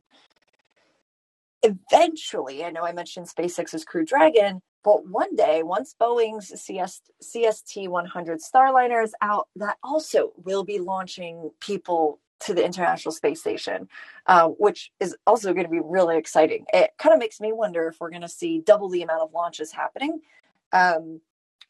eventually, 1.64 2.64
I 2.64 2.72
know 2.72 2.84
I 2.84 2.92
mentioned 2.94 3.28
SpaceX's 3.28 3.86
Crew 3.86 4.06
Dragon, 4.06 4.62
but 4.84 5.08
one 5.08 5.36
day, 5.36 5.64
once 5.64 5.96
Boeing's 6.00 6.48
CS, 6.62 7.02
CST 7.22 7.90
100 7.90 8.40
Starliner 8.40 9.04
is 9.04 9.14
out, 9.22 9.48
that 9.56 9.78
also 9.84 10.32
will 10.38 10.64
be 10.64 10.80
launching 10.80 11.52
people 11.60 12.20
to 12.40 12.54
the 12.54 12.64
International 12.64 13.12
Space 13.12 13.42
Station, 13.42 13.90
uh, 14.28 14.48
which 14.48 14.92
is 15.00 15.16
also 15.26 15.54
going 15.54 15.66
to 15.66 15.72
be 15.72 15.82
really 15.84 16.18
exciting. 16.18 16.66
It 16.72 16.92
kind 16.98 17.14
of 17.14 17.20
makes 17.20 17.42
me 17.42 17.52
wonder 17.52 17.88
if 17.88 18.00
we're 18.00 18.12
going 18.12 18.22
to 18.22 18.30
see 18.30 18.60
double 18.60 18.90
the 18.90 19.02
amount 19.02 19.24
of 19.24 19.34
launches 19.34 19.72
happening. 19.72 20.22
Um, 20.72 21.22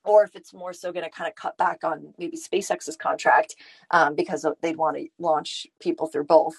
or 0.03 0.23
if 0.23 0.35
it's 0.35 0.53
more 0.53 0.73
so 0.73 0.91
going 0.91 1.03
to 1.03 1.11
kind 1.11 1.29
of 1.29 1.35
cut 1.35 1.57
back 1.57 1.83
on 1.83 2.13
maybe 2.17 2.37
SpaceX's 2.37 2.95
contract 2.95 3.55
um, 3.91 4.15
because 4.15 4.45
they'd 4.61 4.77
want 4.77 4.95
to 4.97 5.07
launch 5.19 5.67
people 5.81 6.07
through 6.07 6.23
both. 6.23 6.55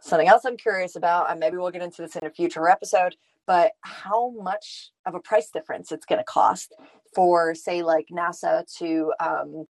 Something 0.00 0.28
else 0.28 0.44
I'm 0.44 0.56
curious 0.56 0.96
about, 0.96 1.30
and 1.30 1.38
maybe 1.38 1.56
we'll 1.56 1.70
get 1.70 1.82
into 1.82 2.02
this 2.02 2.16
in 2.16 2.24
a 2.24 2.30
future 2.30 2.68
episode, 2.68 3.16
but 3.46 3.72
how 3.82 4.30
much 4.30 4.90
of 5.06 5.14
a 5.14 5.20
price 5.20 5.50
difference 5.50 5.92
it's 5.92 6.06
going 6.06 6.18
to 6.18 6.24
cost 6.24 6.74
for, 7.14 7.54
say, 7.54 7.82
like 7.82 8.06
NASA 8.10 8.64
to 8.78 9.12
um, 9.20 9.66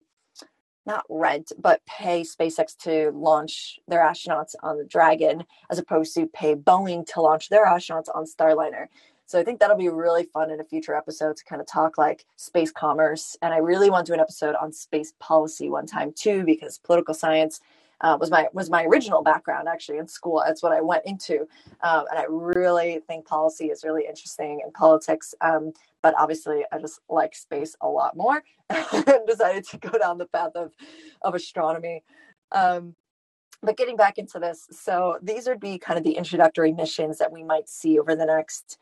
not 0.85 1.03
rent, 1.09 1.51
but 1.59 1.81
pay 1.85 2.21
SpaceX 2.21 2.75
to 2.77 3.11
launch 3.11 3.79
their 3.87 4.01
astronauts 4.01 4.55
on 4.63 4.77
the 4.77 4.85
Dragon, 4.85 5.43
as 5.69 5.79
opposed 5.79 6.13
to 6.15 6.27
pay 6.27 6.55
Boeing 6.55 7.05
to 7.13 7.21
launch 7.21 7.49
their 7.49 7.65
astronauts 7.65 8.09
on 8.13 8.25
Starliner. 8.25 8.87
So 9.25 9.39
I 9.39 9.43
think 9.43 9.59
that'll 9.59 9.77
be 9.77 9.89
really 9.89 10.23
fun 10.23 10.51
in 10.51 10.59
a 10.59 10.63
future 10.65 10.95
episode 10.95 11.37
to 11.37 11.43
kind 11.45 11.61
of 11.61 11.67
talk 11.67 11.97
like 11.97 12.25
space 12.35 12.71
commerce. 12.71 13.37
And 13.41 13.53
I 13.53 13.57
really 13.57 13.89
want 13.89 14.05
to 14.05 14.09
do 14.09 14.13
an 14.13 14.19
episode 14.19 14.55
on 14.55 14.73
space 14.73 15.13
policy 15.19 15.69
one 15.69 15.85
time 15.85 16.13
too, 16.13 16.43
because 16.43 16.79
political 16.79 17.13
science 17.13 17.61
uh, 18.01 18.17
was 18.19 18.31
my 18.31 18.47
was 18.53 18.69
my 18.69 18.83
original 18.85 19.23
background 19.23 19.67
actually 19.67 19.97
in 19.97 20.07
school. 20.07 20.43
That's 20.45 20.63
what 20.63 20.71
I 20.71 20.81
went 20.81 21.03
into, 21.05 21.47
um, 21.81 22.05
and 22.09 22.19
I 22.19 22.25
really 22.29 22.99
think 23.07 23.25
policy 23.25 23.67
is 23.67 23.83
really 23.83 24.05
interesting 24.07 24.61
in 24.65 24.71
politics. 24.71 25.33
Um, 25.41 25.73
but 26.01 26.15
obviously, 26.17 26.63
I 26.71 26.79
just 26.79 26.99
like 27.09 27.35
space 27.35 27.75
a 27.81 27.87
lot 27.87 28.17
more, 28.17 28.43
and 28.69 29.27
decided 29.27 29.65
to 29.69 29.77
go 29.77 29.97
down 29.97 30.17
the 30.17 30.27
path 30.27 30.51
of 30.55 30.73
of 31.21 31.35
astronomy. 31.35 32.03
Um, 32.51 32.95
but 33.63 33.77
getting 33.77 33.95
back 33.95 34.17
into 34.17 34.39
this, 34.39 34.67
so 34.71 35.19
these 35.21 35.47
would 35.47 35.59
be 35.59 35.77
kind 35.77 35.97
of 35.97 36.03
the 36.03 36.13
introductory 36.17 36.71
missions 36.71 37.19
that 37.19 37.31
we 37.31 37.43
might 37.43 37.69
see 37.69 37.99
over 37.99 38.15
the 38.15 38.25
next 38.25 38.79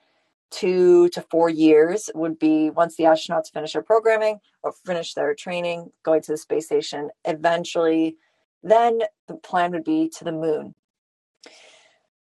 two 0.51 1.09
to 1.09 1.21
four 1.21 1.49
years 1.49 2.09
would 2.15 2.39
be 2.39 2.69
once 2.69 2.95
the 2.95 3.03
astronauts 3.03 3.51
finish 3.51 3.73
their 3.73 3.83
programming 3.83 4.39
or 4.63 4.71
finish 4.71 5.13
their 5.13 5.35
training, 5.35 5.91
going 6.03 6.21
to 6.21 6.31
the 6.31 6.37
space 6.37 6.65
station. 6.65 7.09
Eventually, 7.25 8.17
then 8.63 8.99
the 9.27 9.35
plan 9.35 9.71
would 9.71 9.83
be 9.83 10.09
to 10.17 10.23
the 10.23 10.31
moon. 10.31 10.75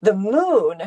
The 0.02 0.14
moon, 0.14 0.82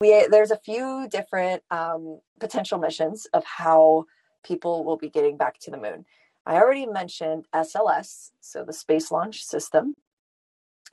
we 0.00 0.26
there's 0.30 0.50
a 0.50 0.58
few 0.58 1.08
different 1.10 1.62
um, 1.70 2.20
potential 2.40 2.78
missions 2.78 3.26
of 3.32 3.44
how 3.44 4.06
people 4.44 4.84
will 4.84 4.96
be 4.96 5.08
getting 5.08 5.36
back 5.36 5.58
to 5.60 5.70
the 5.70 5.76
moon. 5.76 6.04
I 6.46 6.56
already 6.56 6.86
mentioned 6.86 7.46
SLS, 7.54 8.30
so 8.40 8.64
the 8.64 8.72
Space 8.72 9.10
Launch 9.10 9.44
System, 9.44 9.94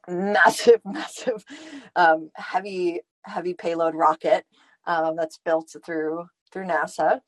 massive, 0.07 0.81
massive, 0.85 1.43
um, 1.95 2.31
heavy, 2.35 3.01
heavy 3.23 3.53
payload 3.53 3.95
rocket 3.95 4.45
um, 4.85 5.15
that's 5.15 5.37
built 5.37 5.75
through 5.85 6.27
through 6.51 6.65
NASA, 6.65 7.21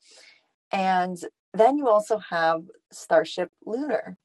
and 0.72 1.18
then 1.52 1.78
you 1.78 1.88
also 1.88 2.18
have 2.18 2.62
Starship 2.90 3.50
Lunar. 3.64 4.16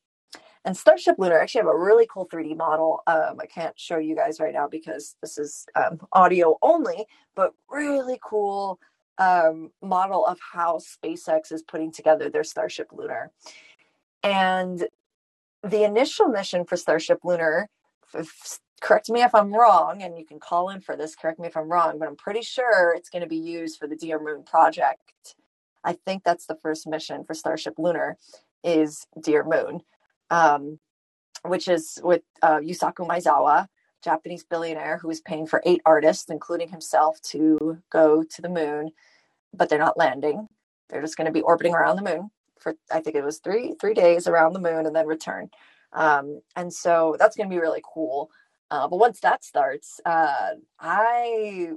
And 0.66 0.76
Starship 0.76 1.16
Lunar 1.18 1.40
actually 1.40 1.60
have 1.60 1.68
a 1.68 1.78
really 1.78 2.08
cool 2.12 2.28
3D 2.28 2.56
model. 2.58 3.02
Um, 3.08 3.38
I 3.40 3.46
can't 3.46 3.80
show 3.80 3.98
you 3.98 4.16
guys 4.16 4.40
right 4.40 4.54
now 4.54 4.68
because 4.68 5.16
this 5.22 5.38
is 5.38 5.66
um, 5.76 6.00
audio 6.12 6.58
only, 6.62 7.06
but 7.36 7.54
really 7.70 8.20
cool 8.22 8.80
um, 9.18 9.72
model 9.82 10.26
of 10.26 10.38
how 10.40 10.80
SpaceX 10.80 11.52
is 11.52 11.64
putting 11.64 11.92
together 11.92 12.30
their 12.30 12.44
Starship 12.44 12.90
Lunar. 12.92 13.32
And 14.24 14.86
the 15.64 15.84
initial 15.84 16.28
mission 16.28 16.66
for 16.66 16.78
Starship 16.78 17.20
Lunar, 17.24 17.70
correct 18.82 19.10
me 19.10 19.22
if 19.22 19.36
I'm 19.36 19.54
wrong, 19.54 20.02
and 20.02 20.18
you 20.18 20.26
can 20.26 20.40
call 20.40 20.70
in 20.70 20.82
for 20.82 20.96
this, 20.96 21.16
correct 21.16 21.40
me 21.40 21.48
if 21.48 21.58
I'm 21.58 21.70
wrong, 21.70 22.00
but 22.00 22.08
I'm 22.08 22.16
pretty 22.16 22.42
sure 22.42 22.94
it's 22.96 23.10
going 23.10 23.22
to 23.22 23.28
be 23.28 23.38
used 23.38 23.78
for 23.78 23.88
the 23.88 23.96
Dear 23.96 24.20
Moon 24.20 24.44
project. 24.44 25.36
I 25.84 25.94
think 25.94 26.24
that's 26.24 26.46
the 26.46 26.56
first 26.56 26.88
mission 26.88 27.24
for 27.24 27.34
Starship 27.34 27.76
Lunar 27.78 28.18
is 28.64 29.06
Dear 29.22 29.44
Moon, 29.44 29.82
um, 30.30 30.80
which 31.44 31.68
is 31.68 32.00
with 32.04 32.22
uh, 32.42 32.60
Yusaku 32.60 33.08
Maezawa, 33.08 33.68
Japanese 34.04 34.44
billionaire 34.44 34.98
who 34.98 35.10
is 35.10 35.22
paying 35.22 35.46
for 35.46 35.62
eight 35.66 35.82
artists, 35.86 36.30
including 36.30 36.70
himself, 36.70 37.22
to 37.22 37.82
go 37.92 38.24
to 38.24 38.42
the 38.42 38.50
moon, 38.50 38.92
but 39.54 39.70
they're 39.70 39.80
not 39.80 39.98
landing. 39.98 40.48
They're 40.90 41.02
just 41.02 41.18
going 41.18 41.28
to 41.28 41.32
be 41.32 41.42
orbiting 41.42 41.74
around 41.74 41.98
the 41.98 42.02
moon 42.04 42.32
for 42.60 42.76
I 42.92 43.00
think 43.00 43.16
it 43.16 43.24
was 43.24 43.40
three 43.40 43.74
three 43.80 43.94
days 43.94 44.28
around 44.28 44.54
the 44.54 44.60
moon 44.60 44.86
and 44.86 44.96
then 44.96 45.08
return. 45.08 45.50
Um, 45.94 46.42
and 46.56 46.72
so 46.72 47.16
that's 47.18 47.36
going 47.36 47.50
to 47.50 47.56
be 47.56 47.60
really 47.60 47.82
cool. 47.84 48.30
Uh, 48.70 48.88
but 48.88 48.98
once 48.98 49.20
that 49.22 49.44
starts, 49.44 50.00
uh, 50.06 50.52
I 50.80 51.72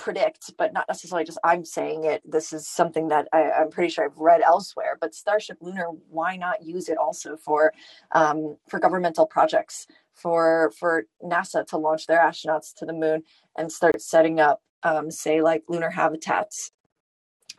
predict, 0.00 0.56
but 0.56 0.72
not 0.72 0.86
necessarily 0.88 1.24
just 1.24 1.38
I'm 1.44 1.64
saying 1.64 2.04
it. 2.04 2.22
This 2.24 2.52
is 2.52 2.66
something 2.66 3.08
that 3.08 3.28
I, 3.32 3.42
am 3.42 3.70
pretty 3.70 3.90
sure 3.90 4.06
I've 4.06 4.16
read 4.16 4.40
elsewhere. 4.40 4.96
But 5.00 5.14
Starship 5.14 5.58
Lunar, 5.60 5.88
why 6.08 6.36
not 6.36 6.62
use 6.64 6.88
it 6.88 6.96
also 6.96 7.36
for 7.36 7.72
um, 8.12 8.56
for 8.68 8.80
governmental 8.80 9.26
projects, 9.26 9.86
for 10.14 10.72
for 10.78 11.04
NASA 11.22 11.66
to 11.66 11.76
launch 11.76 12.06
their 12.06 12.20
astronauts 12.20 12.74
to 12.76 12.86
the 12.86 12.94
moon 12.94 13.22
and 13.58 13.70
start 13.70 14.00
setting 14.00 14.40
up, 14.40 14.62
um, 14.82 15.10
say, 15.10 15.42
like 15.42 15.64
lunar 15.68 15.90
habitats, 15.90 16.72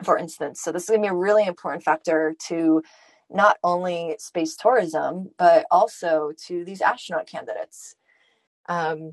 for 0.02 0.18
instance. 0.18 0.60
So 0.60 0.72
this 0.72 0.82
is 0.84 0.90
going 0.90 1.02
to 1.02 1.06
be 1.06 1.10
a 1.10 1.14
really 1.14 1.46
important 1.46 1.84
factor 1.84 2.34
to 2.48 2.82
not 3.30 3.56
only 3.62 4.16
space 4.18 4.56
tourism, 4.56 5.30
but 5.38 5.64
also 5.70 6.32
to 6.46 6.64
these 6.64 6.80
astronaut 6.80 7.26
candidates. 7.26 7.94
Um, 8.68 9.12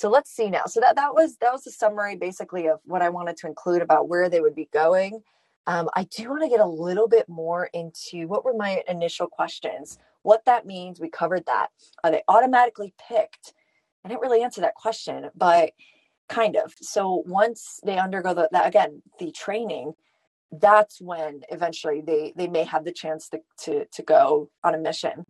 so 0.00 0.08
let's 0.08 0.30
see 0.34 0.48
now. 0.48 0.64
So 0.64 0.80
that 0.80 0.96
that 0.96 1.14
was 1.14 1.36
that 1.42 1.52
was 1.52 1.66
a 1.66 1.70
summary 1.70 2.16
basically 2.16 2.68
of 2.68 2.80
what 2.84 3.02
I 3.02 3.10
wanted 3.10 3.36
to 3.38 3.46
include 3.46 3.82
about 3.82 4.08
where 4.08 4.30
they 4.30 4.40
would 4.40 4.54
be 4.54 4.66
going. 4.72 5.22
Um, 5.66 5.90
I 5.94 6.04
do 6.04 6.30
want 6.30 6.42
to 6.42 6.48
get 6.48 6.60
a 6.60 6.66
little 6.66 7.06
bit 7.06 7.28
more 7.28 7.68
into 7.74 8.26
what 8.26 8.42
were 8.42 8.54
my 8.54 8.82
initial 8.88 9.26
questions. 9.26 9.98
What 10.22 10.46
that 10.46 10.64
means, 10.64 11.00
we 11.00 11.10
covered 11.10 11.44
that. 11.44 11.68
Are 12.02 12.10
they 12.10 12.22
automatically 12.28 12.94
picked? 12.98 13.52
I 14.02 14.08
didn't 14.08 14.22
really 14.22 14.42
answer 14.42 14.62
that 14.62 14.74
question, 14.74 15.28
but 15.34 15.72
kind 16.30 16.56
of. 16.56 16.72
So 16.80 17.22
once 17.26 17.78
they 17.84 17.98
undergo 17.98 18.32
the, 18.32 18.48
that 18.52 18.66
again, 18.66 19.02
the 19.18 19.30
training, 19.32 19.92
that's 20.50 20.98
when 20.98 21.42
eventually 21.50 22.00
they 22.00 22.32
they 22.34 22.48
may 22.48 22.64
have 22.64 22.86
the 22.86 22.92
chance 22.92 23.28
to 23.28 23.40
to 23.64 23.84
to 23.84 24.02
go 24.02 24.48
on 24.64 24.74
a 24.74 24.78
mission 24.78 25.26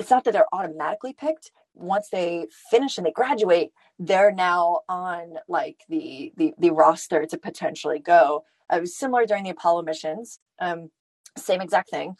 it's 0.00 0.10
not 0.10 0.24
that 0.24 0.32
they're 0.32 0.54
automatically 0.54 1.12
picked 1.12 1.52
once 1.80 2.08
they 2.10 2.46
finish 2.70 2.98
and 2.98 3.06
they 3.06 3.12
graduate 3.12 3.70
they're 3.98 4.32
now 4.32 4.80
on 4.88 5.34
like 5.48 5.80
the 5.88 6.32
the, 6.36 6.52
the 6.58 6.70
roster 6.70 7.26
to 7.26 7.38
potentially 7.38 7.98
go 7.98 8.44
it 8.72 8.80
was 8.80 8.96
similar 8.96 9.26
during 9.26 9.44
the 9.44 9.50
apollo 9.50 9.82
missions 9.82 10.38
um 10.60 10.90
same 11.36 11.60
exact 11.60 11.90
thing 11.90 12.16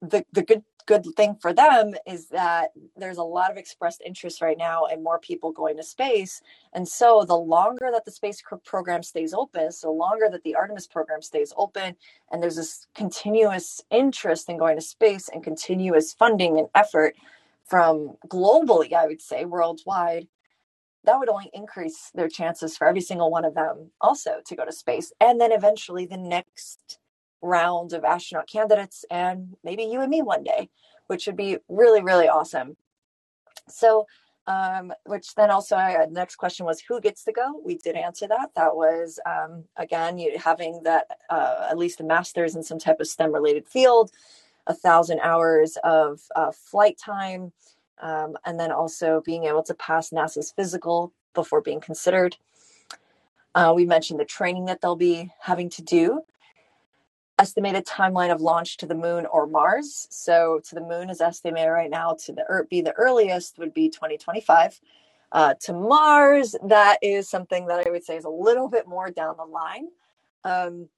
the 0.00 0.24
the 0.32 0.42
good 0.42 0.62
good 0.86 1.06
thing 1.16 1.36
for 1.40 1.52
them 1.52 1.94
is 2.06 2.28
that 2.28 2.70
there's 2.96 3.18
a 3.18 3.22
lot 3.22 3.50
of 3.50 3.56
expressed 3.56 4.02
interest 4.04 4.42
right 4.42 4.58
now 4.58 4.86
and 4.86 5.02
more 5.02 5.18
people 5.18 5.52
going 5.52 5.76
to 5.76 5.82
space. 5.82 6.40
And 6.72 6.86
so 6.86 7.24
the 7.26 7.36
longer 7.36 7.90
that 7.92 8.04
the 8.04 8.10
space 8.10 8.42
program 8.64 9.02
stays 9.02 9.34
open, 9.34 9.72
so 9.72 9.92
longer 9.92 10.28
that 10.30 10.42
the 10.42 10.54
Artemis 10.54 10.86
program 10.86 11.22
stays 11.22 11.52
open, 11.56 11.96
and 12.30 12.42
there's 12.42 12.56
this 12.56 12.86
continuous 12.94 13.82
interest 13.90 14.48
in 14.48 14.58
going 14.58 14.76
to 14.76 14.82
space 14.82 15.28
and 15.28 15.44
continuous 15.44 16.12
funding 16.12 16.58
and 16.58 16.68
effort 16.74 17.14
from 17.72 18.16
globally, 18.28 18.92
I 18.92 19.06
would 19.06 19.22
say 19.22 19.46
worldwide, 19.46 20.28
that 21.04 21.18
would 21.18 21.30
only 21.30 21.48
increase 21.54 22.10
their 22.14 22.28
chances 22.28 22.76
for 22.76 22.86
every 22.86 23.00
single 23.00 23.30
one 23.30 23.46
of 23.46 23.54
them 23.54 23.92
also 23.98 24.42
to 24.44 24.54
go 24.54 24.66
to 24.66 24.72
space. 24.72 25.10
And 25.22 25.40
then 25.40 25.52
eventually 25.52 26.04
the 26.04 26.18
next 26.18 26.98
round 27.40 27.94
of 27.94 28.04
astronaut 28.04 28.46
candidates 28.46 29.06
and 29.10 29.56
maybe 29.64 29.84
you 29.84 30.02
and 30.02 30.10
me 30.10 30.20
one 30.20 30.42
day, 30.42 30.68
which 31.06 31.24
would 31.26 31.38
be 31.38 31.56
really, 31.70 32.02
really 32.02 32.28
awesome. 32.28 32.76
So, 33.70 34.06
um, 34.46 34.92
which 35.06 35.34
then 35.34 35.50
also, 35.50 35.76
uh, 35.76 36.04
next 36.10 36.36
question 36.36 36.66
was 36.66 36.78
who 36.78 37.00
gets 37.00 37.24
to 37.24 37.32
go? 37.32 37.58
We 37.64 37.78
did 37.78 37.96
answer 37.96 38.28
that. 38.28 38.50
That 38.54 38.76
was, 38.76 39.18
um, 39.24 39.64
again, 39.78 40.18
you 40.18 40.36
having 40.36 40.82
that 40.82 41.06
uh, 41.30 41.68
at 41.70 41.78
least 41.78 42.00
a 42.00 42.04
master's 42.04 42.54
in 42.54 42.62
some 42.62 42.78
type 42.78 43.00
of 43.00 43.08
STEM 43.08 43.32
related 43.32 43.66
field, 43.66 44.10
a 44.66 44.74
thousand 44.74 45.20
hours 45.20 45.76
of 45.84 46.20
uh, 46.36 46.52
flight 46.52 46.98
time, 46.98 47.52
um, 48.00 48.36
and 48.44 48.58
then 48.58 48.72
also 48.72 49.22
being 49.24 49.44
able 49.44 49.62
to 49.64 49.74
pass 49.74 50.10
NASA's 50.10 50.52
physical 50.52 51.12
before 51.34 51.60
being 51.60 51.80
considered. 51.80 52.36
Uh, 53.54 53.72
we 53.74 53.84
mentioned 53.84 54.18
the 54.18 54.24
training 54.24 54.66
that 54.66 54.80
they'll 54.80 54.96
be 54.96 55.30
having 55.40 55.68
to 55.70 55.82
do 55.82 56.22
estimated 57.38 57.84
timeline 57.84 58.32
of 58.32 58.40
launch 58.40 58.76
to 58.76 58.86
the 58.86 58.94
moon 58.94 59.26
or 59.26 59.46
Mars. 59.46 60.06
So 60.10 60.60
to 60.68 60.74
the 60.76 60.80
moon 60.80 61.10
is 61.10 61.20
estimated 61.20 61.70
right 61.70 61.90
now 61.90 62.16
to 62.24 62.32
the 62.32 62.44
Earth 62.48 62.68
be 62.68 62.82
the 62.82 62.92
earliest 62.92 63.58
would 63.58 63.74
be 63.74 63.88
2025. 63.88 64.80
Uh, 65.32 65.54
to 65.60 65.72
Mars, 65.72 66.54
that 66.68 66.98
is 67.02 67.28
something 67.28 67.66
that 67.66 67.84
I 67.84 67.90
would 67.90 68.04
say 68.04 68.16
is 68.16 68.24
a 68.24 68.30
little 68.30 68.68
bit 68.68 68.86
more 68.86 69.10
down 69.10 69.36
the 69.38 69.44
line. 69.44 69.88
Um, 70.44 70.88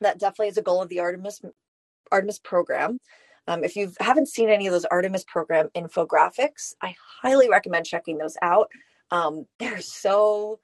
that 0.00 0.18
definitely 0.18 0.48
is 0.48 0.58
a 0.58 0.62
goal 0.62 0.82
of 0.82 0.88
the 0.88 1.00
Artemis 1.00 1.40
Artemis 2.12 2.38
program. 2.38 2.98
Um, 3.46 3.64
if 3.64 3.76
you 3.76 3.92
haven't 3.98 4.28
seen 4.28 4.50
any 4.50 4.66
of 4.66 4.72
those 4.72 4.84
Artemis 4.84 5.24
program 5.24 5.68
infographics, 5.74 6.74
I 6.82 6.94
highly 7.22 7.48
recommend 7.48 7.86
checking 7.86 8.18
those 8.18 8.36
out. 8.42 8.68
Um, 9.10 9.46
they're 9.58 9.80
so 9.80 10.60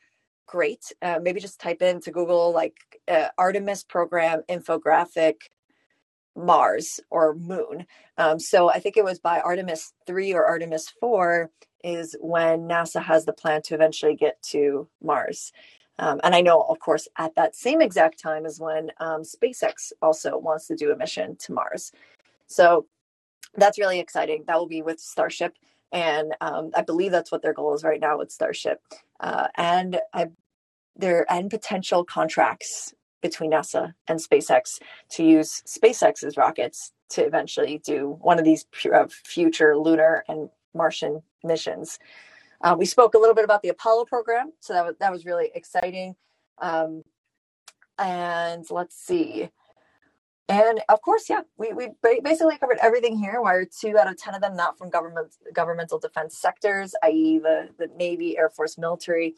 great. 0.47 0.93
Uh, 1.01 1.19
maybe 1.23 1.41
just 1.41 1.61
type 1.61 1.81
into 1.81 2.11
Google 2.11 2.53
like 2.53 2.77
uh, 3.09 3.29
Artemis 3.39 3.85
program 3.85 4.43
infographic 4.49 5.35
Mars 6.37 7.01
or 7.11 7.35
Moon. 7.35 7.87
Um, 8.19 8.39
so 8.39 8.71
I 8.71 8.81
think 8.81 8.97
it 8.97 9.05
was 9.05 9.19
by 9.19 9.41
Artemis 9.41 9.93
3 10.07 10.35
or 10.35 10.45
Artemis 10.45 10.93
4 11.01 11.51
is 11.83 12.17
when 12.21 12.69
NASA 12.69 13.03
has 13.03 13.25
the 13.25 13.33
plan 13.33 13.63
to 13.63 13.75
eventually 13.75 14.17
get 14.17 14.43
to 14.51 14.89
Mars. 15.03 15.53
Um, 15.99 16.21
and 16.25 16.35
I 16.35 16.41
know, 16.41 16.63
of 16.63 16.79
course, 16.81 17.09
at 17.19 17.35
that 17.37 17.55
same 17.55 17.81
exact 17.81 18.19
time 18.19 18.47
is 18.47 18.61
when 18.61 18.91
um, 18.99 19.23
SpaceX 19.23 19.93
also 20.03 20.37
wants 20.37 20.67
to 20.69 20.77
do 20.77 20.91
a 20.91 20.97
mission 20.97 21.37
to 21.37 21.53
Mars. 21.53 21.93
So 22.47 22.87
that's 23.55 23.79
really 23.79 24.01
exciting. 24.01 24.45
That 24.47 24.59
will 24.59 24.67
be 24.67 24.83
with 24.83 24.99
Starship. 24.99 25.55
And 25.93 26.35
um, 26.41 26.73
I 26.75 26.83
believe 26.83 27.13
that's 27.13 27.31
what 27.31 27.43
their 27.43 27.53
goal 27.53 27.75
is 27.75 27.85
right 27.85 28.01
now 28.01 28.19
with 28.19 28.33
Starship. 28.33 28.81
Uh, 29.21 29.47
and 29.57 30.01
I, 30.13 30.27
there 30.97 31.25
and 31.31 31.49
potential 31.51 32.05
contracts 32.05 32.95
between 33.23 33.53
NASA 33.53 33.95
and 34.07 34.19
SpaceX 34.19 34.81
to 35.11 35.25
use 35.25 35.63
SpaceX's 35.67 36.37
rockets 36.37 36.93
to 37.11 37.25
eventually 37.25 37.79
do 37.79 38.19
one 38.21 38.39
of 38.39 38.45
these 38.45 38.67
uh, 38.93 39.07
future 39.09 39.77
lunar 39.77 40.25
and 40.29 40.51
Martian 40.75 41.23
missions. 41.43 41.99
Uh, 42.65 42.75
we 42.79 42.87
spoke 42.87 43.13
a 43.13 43.19
little 43.19 43.35
bit 43.35 43.45
about 43.45 43.61
the 43.61 43.69
Apollo 43.69 44.07
program, 44.07 44.51
so 44.59 44.73
that 44.73 44.87
was 44.87 44.95
that 44.99 45.13
was 45.13 45.27
really 45.27 45.51
exciting. 45.55 46.17
Um, 46.59 47.03
and 47.99 48.65
let's 48.71 48.97
see. 48.97 49.51
And 50.49 50.81
of 50.89 51.03
course, 51.03 51.29
yeah, 51.29 51.43
we, 51.59 51.73
we 51.75 51.89
basically 52.23 52.57
covered 52.57 52.79
everything 52.81 53.19
here. 53.19 53.41
Why 53.43 53.55
are 53.55 53.65
two 53.67 53.99
out 53.99 54.09
of 54.09 54.17
10 54.19 54.35
of 54.35 54.41
them 54.41 54.57
not 54.57 54.79
from 54.79 54.89
government 54.89 55.35
governmental 55.53 55.99
defense 55.99 56.39
sectors, 56.39 56.95
i.e., 57.03 57.39
the, 57.39 57.69
the 57.79 57.89
Navy, 57.99 58.37
Air 58.39 58.49
Force, 58.49 58.79
military? 58.79 59.37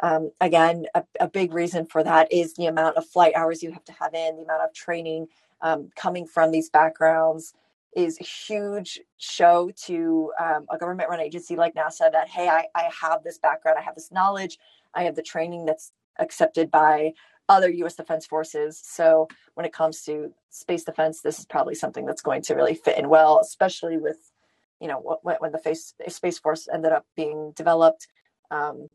Um, 0.00 0.30
again, 0.40 0.86
a, 0.94 1.04
a, 1.20 1.28
big 1.28 1.52
reason 1.52 1.86
for 1.86 2.02
that 2.02 2.32
is 2.32 2.54
the 2.54 2.66
amount 2.66 2.96
of 2.96 3.06
flight 3.06 3.34
hours 3.36 3.62
you 3.62 3.70
have 3.70 3.84
to 3.84 3.92
have 3.92 4.14
in, 4.14 4.36
the 4.36 4.42
amount 4.42 4.62
of 4.62 4.74
training 4.74 5.28
um, 5.60 5.90
coming 5.94 6.26
from 6.26 6.50
these 6.50 6.68
backgrounds 6.68 7.54
is 7.94 8.18
a 8.20 8.24
huge 8.24 9.00
show 9.18 9.70
to 9.84 10.32
um, 10.40 10.66
a 10.70 10.78
government 10.78 11.10
run 11.10 11.20
agency 11.20 11.56
like 11.56 11.74
NASA 11.74 12.10
that, 12.10 12.28
hey, 12.28 12.48
I, 12.48 12.66
I 12.74 12.90
have 13.00 13.22
this 13.22 13.38
background, 13.38 13.78
I 13.78 13.82
have 13.82 13.94
this 13.94 14.10
knowledge, 14.10 14.58
I 14.94 15.04
have 15.04 15.14
the 15.14 15.22
training 15.22 15.66
that's 15.66 15.92
accepted 16.18 16.70
by 16.70 17.12
other 17.48 17.68
US 17.68 17.94
Defense 17.94 18.26
Forces. 18.26 18.80
So 18.82 19.28
when 19.54 19.66
it 19.66 19.72
comes 19.72 20.02
to 20.02 20.32
space 20.50 20.84
defense, 20.84 21.20
this 21.20 21.38
is 21.38 21.44
probably 21.44 21.74
something 21.74 22.06
that's 22.06 22.22
going 22.22 22.42
to 22.42 22.54
really 22.54 22.74
fit 22.74 22.98
in 22.98 23.08
well, 23.08 23.40
especially 23.40 23.98
with, 23.98 24.32
you 24.80 24.88
know, 24.88 25.18
when, 25.22 25.36
when 25.36 25.52
the 25.52 25.58
face, 25.58 25.94
Space 26.08 26.38
Force 26.38 26.68
ended 26.72 26.92
up 26.92 27.04
being 27.16 27.52
developed. 27.54 28.08
Um, 28.50 28.88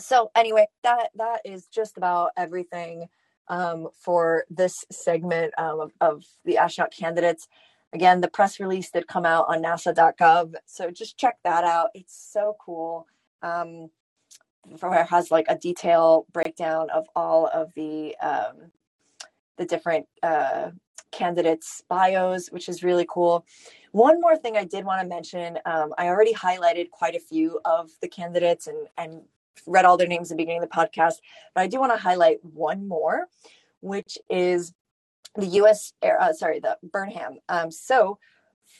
so 0.00 0.30
anyway, 0.34 0.66
that 0.82 1.10
that 1.16 1.40
is 1.44 1.66
just 1.66 1.96
about 1.96 2.30
everything 2.36 3.08
um, 3.48 3.88
for 3.92 4.44
this 4.50 4.84
segment 4.90 5.52
um, 5.58 5.80
of, 5.80 5.92
of, 6.00 6.24
the 6.44 6.58
astronaut 6.58 6.92
candidates. 6.92 7.48
Again, 7.92 8.20
the 8.20 8.28
press 8.28 8.58
release 8.58 8.90
did 8.90 9.06
come 9.06 9.26
out 9.26 9.46
on 9.48 9.62
NASA.gov, 9.62 10.54
so 10.64 10.90
just 10.90 11.18
check 11.18 11.36
that 11.44 11.64
out. 11.64 11.88
It's 11.94 12.16
so 12.32 12.56
cool. 12.64 13.06
Um, 13.42 13.90
it 14.66 15.06
has 15.08 15.30
like 15.30 15.46
a 15.48 15.58
detailed 15.58 16.26
breakdown 16.32 16.88
of 16.90 17.06
all 17.14 17.48
of 17.52 17.72
the 17.74 18.16
um, 18.18 18.70
the 19.58 19.66
different 19.66 20.06
uh, 20.22 20.70
candidates' 21.10 21.82
bios, 21.88 22.48
which 22.48 22.68
is 22.68 22.82
really 22.82 23.06
cool. 23.08 23.44
One 23.90 24.20
more 24.20 24.36
thing 24.36 24.56
I 24.56 24.64
did 24.64 24.84
want 24.84 25.02
to 25.02 25.08
mention: 25.08 25.58
um, 25.66 25.92
I 25.98 26.06
already 26.06 26.32
highlighted 26.32 26.90
quite 26.90 27.14
a 27.14 27.20
few 27.20 27.60
of 27.64 27.90
the 28.00 28.08
candidates 28.08 28.66
and 28.66 28.88
and 28.96 29.22
read 29.66 29.84
all 29.84 29.96
their 29.96 30.08
names 30.08 30.30
at 30.30 30.38
the 30.38 30.42
beginning 30.42 30.62
of 30.62 30.68
the 30.68 30.74
podcast, 30.74 31.16
but 31.54 31.60
I 31.60 31.66
do 31.66 31.78
want 31.78 31.92
to 31.92 31.98
highlight 31.98 32.38
one 32.42 32.88
more, 32.88 33.26
which 33.80 34.16
is 34.30 34.72
the 35.36 35.46
U.S. 35.46 35.92
Air, 36.02 36.20
uh, 36.20 36.32
sorry, 36.32 36.60
the 36.60 36.78
Burnham. 36.82 37.38
Um, 37.48 37.70
so 37.70 38.18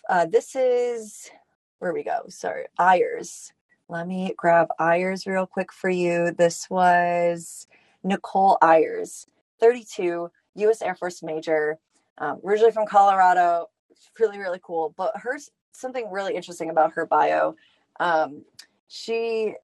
uh, 0.08 0.26
this 0.26 0.54
is 0.54 1.30
where 1.78 1.92
we 1.92 2.02
go. 2.02 2.22
Sorry, 2.28 2.66
Ayers. 2.80 3.52
Let 3.88 4.06
me 4.06 4.34
grab 4.36 4.68
Ayers 4.80 5.26
real 5.26 5.46
quick 5.46 5.72
for 5.72 5.90
you. 5.90 6.32
This 6.32 6.70
was 6.70 7.66
Nichole 8.04 8.56
Ayers, 8.62 9.26
32, 9.60 10.30
U.S. 10.56 10.82
Air 10.82 10.94
Force 10.94 11.22
major, 11.22 11.78
um, 12.18 12.40
originally 12.44 12.72
from 12.72 12.86
Colorado. 12.86 13.66
Really, 14.18 14.38
really 14.38 14.60
cool. 14.62 14.94
But 14.96 15.16
hers 15.16 15.50
something 15.72 16.10
really 16.10 16.34
interesting 16.34 16.70
about 16.70 16.92
her 16.92 17.06
bio. 17.06 17.54
Um, 18.00 18.44
she 18.88 19.54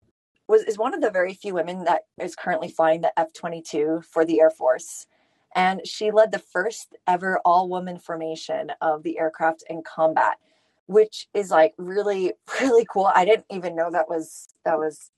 was 0.49 0.63
is 0.63 0.79
one 0.79 0.95
of 0.95 1.01
the 1.01 1.11
very 1.11 1.35
few 1.35 1.55
women 1.55 1.85
that 1.85 2.03
is 2.21 2.35
currently 2.35 2.69
flying 2.69 3.01
the 3.01 3.19
F-22 3.19 4.05
for 4.05 4.25
the 4.25 4.41
Air 4.41 4.51
Force. 4.51 5.07
And 5.55 5.87
she 5.87 6.11
led 6.11 6.33
the 6.33 6.39
first 6.39 6.97
ever 7.07 7.41
all 7.45 7.69
woman 7.69 7.99
formation 7.99 8.73
of 8.81 9.03
the 9.03 9.19
aircraft 9.19 9.65
in 9.69 9.83
combat, 9.83 10.39
which 10.87 11.29
is 11.35 11.51
like 11.51 11.75
really, 11.79 12.33
really 12.61 12.87
cool. 12.91 13.11
I 13.15 13.25
didn't 13.25 13.47
even 13.51 13.75
know 13.75 13.91
that 13.91 14.09
was 14.09 14.49
that 14.65 14.79
was 14.79 15.11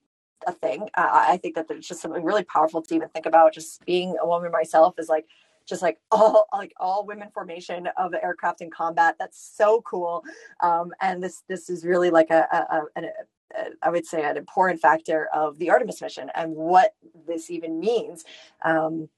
a 0.47 0.53
thing. 0.53 0.89
I 0.95 1.39
think 1.43 1.55
that 1.57 1.67
it's 1.71 1.87
just 1.87 2.01
something 2.01 2.25
really 2.25 2.45
powerful 2.45 2.81
to 2.83 2.95
even 2.95 3.09
think 3.09 3.27
about. 3.27 3.53
Just 3.53 3.85
being 3.85 4.17
a 4.21 4.27
woman 4.27 4.51
myself 4.51 4.95
is 4.99 5.09
like 5.09 5.27
just 5.67 5.83
like 5.83 5.99
all 6.11 6.47
like 6.53 6.73
all 6.79 7.05
women 7.05 7.29
formation 7.33 7.89
of 7.97 8.11
the 8.11 8.23
aircraft 8.25 8.61
in 8.61 8.71
combat. 8.71 9.17
That's 9.19 9.39
so 9.39 9.83
cool. 9.83 10.25
Um, 10.61 10.93
and 11.01 11.23
this 11.23 11.43
this 11.49 11.69
is 11.69 11.85
really 11.85 12.11
like 12.11 12.31
a, 12.31 12.47
a, 12.53 13.01
a, 13.01 13.09
I 13.83 13.91
would 13.91 14.07
say, 14.07 14.23
an 14.25 14.37
important 14.37 14.81
factor 14.81 15.29
of 15.33 15.59
the 15.59 15.71
Artemis 15.71 16.01
mission 16.01 16.31
and 16.35 16.55
what 16.55 16.95
this 17.27 17.51
even 17.51 17.81
means, 17.81 18.25
um, 18.65 19.09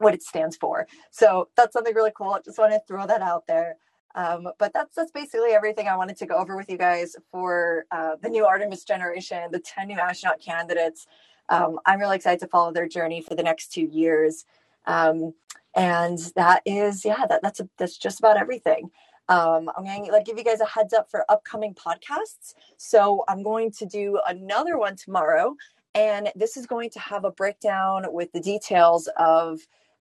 what 0.00 0.14
it 0.14 0.22
stands 0.22 0.56
for. 0.56 0.86
So 1.10 1.48
that's 1.56 1.72
something 1.72 1.94
really 1.94 2.12
cool. 2.16 2.30
I 2.32 2.40
just 2.40 2.58
want 2.58 2.72
to 2.72 2.80
throw 2.88 3.06
that 3.06 3.22
out 3.22 3.46
there. 3.46 3.76
Um, 4.14 4.48
but 4.58 4.72
that's 4.72 4.96
that's 4.96 5.12
basically 5.12 5.50
everything 5.50 5.86
I 5.86 5.96
wanted 5.96 6.16
to 6.16 6.26
go 6.26 6.36
over 6.36 6.56
with 6.56 6.68
you 6.68 6.76
guys 6.76 7.14
for 7.30 7.84
uh, 7.92 8.16
the 8.20 8.28
new 8.28 8.44
Artemis 8.44 8.82
generation, 8.82 9.50
the 9.52 9.60
10 9.60 9.86
new 9.86 9.98
astronaut 9.98 10.40
candidates. 10.40 11.06
Um, 11.48 11.78
I'm 11.86 12.00
really 12.00 12.16
excited 12.16 12.40
to 12.40 12.48
follow 12.48 12.72
their 12.72 12.88
journey 12.88 13.22
for 13.22 13.34
the 13.34 13.42
next 13.42 13.72
two 13.72 13.88
years. 13.92 14.46
Um, 14.86 15.34
and 15.76 16.18
that 16.34 16.62
is, 16.64 17.04
yeah, 17.04 17.26
that, 17.28 17.42
that's 17.42 17.60
a, 17.60 17.68
that's 17.78 17.96
just 17.96 18.18
about 18.18 18.36
everything. 18.36 18.90
Um, 19.28 19.70
I'm 19.76 19.84
going 19.84 20.06
to 20.06 20.12
like 20.12 20.24
give 20.24 20.38
you 20.38 20.44
guys 20.44 20.60
a 20.60 20.66
heads 20.66 20.92
up 20.92 21.08
for 21.08 21.24
upcoming 21.28 21.74
podcasts. 21.74 22.54
So 22.76 23.24
I'm 23.28 23.44
going 23.44 23.70
to 23.72 23.86
do 23.86 24.20
another 24.26 24.76
one 24.76 24.96
tomorrow, 24.96 25.54
and 25.94 26.32
this 26.34 26.56
is 26.56 26.66
going 26.66 26.90
to 26.90 26.98
have 26.98 27.24
a 27.24 27.30
breakdown 27.30 28.06
with 28.08 28.32
the 28.32 28.40
details 28.40 29.08
of 29.16 29.60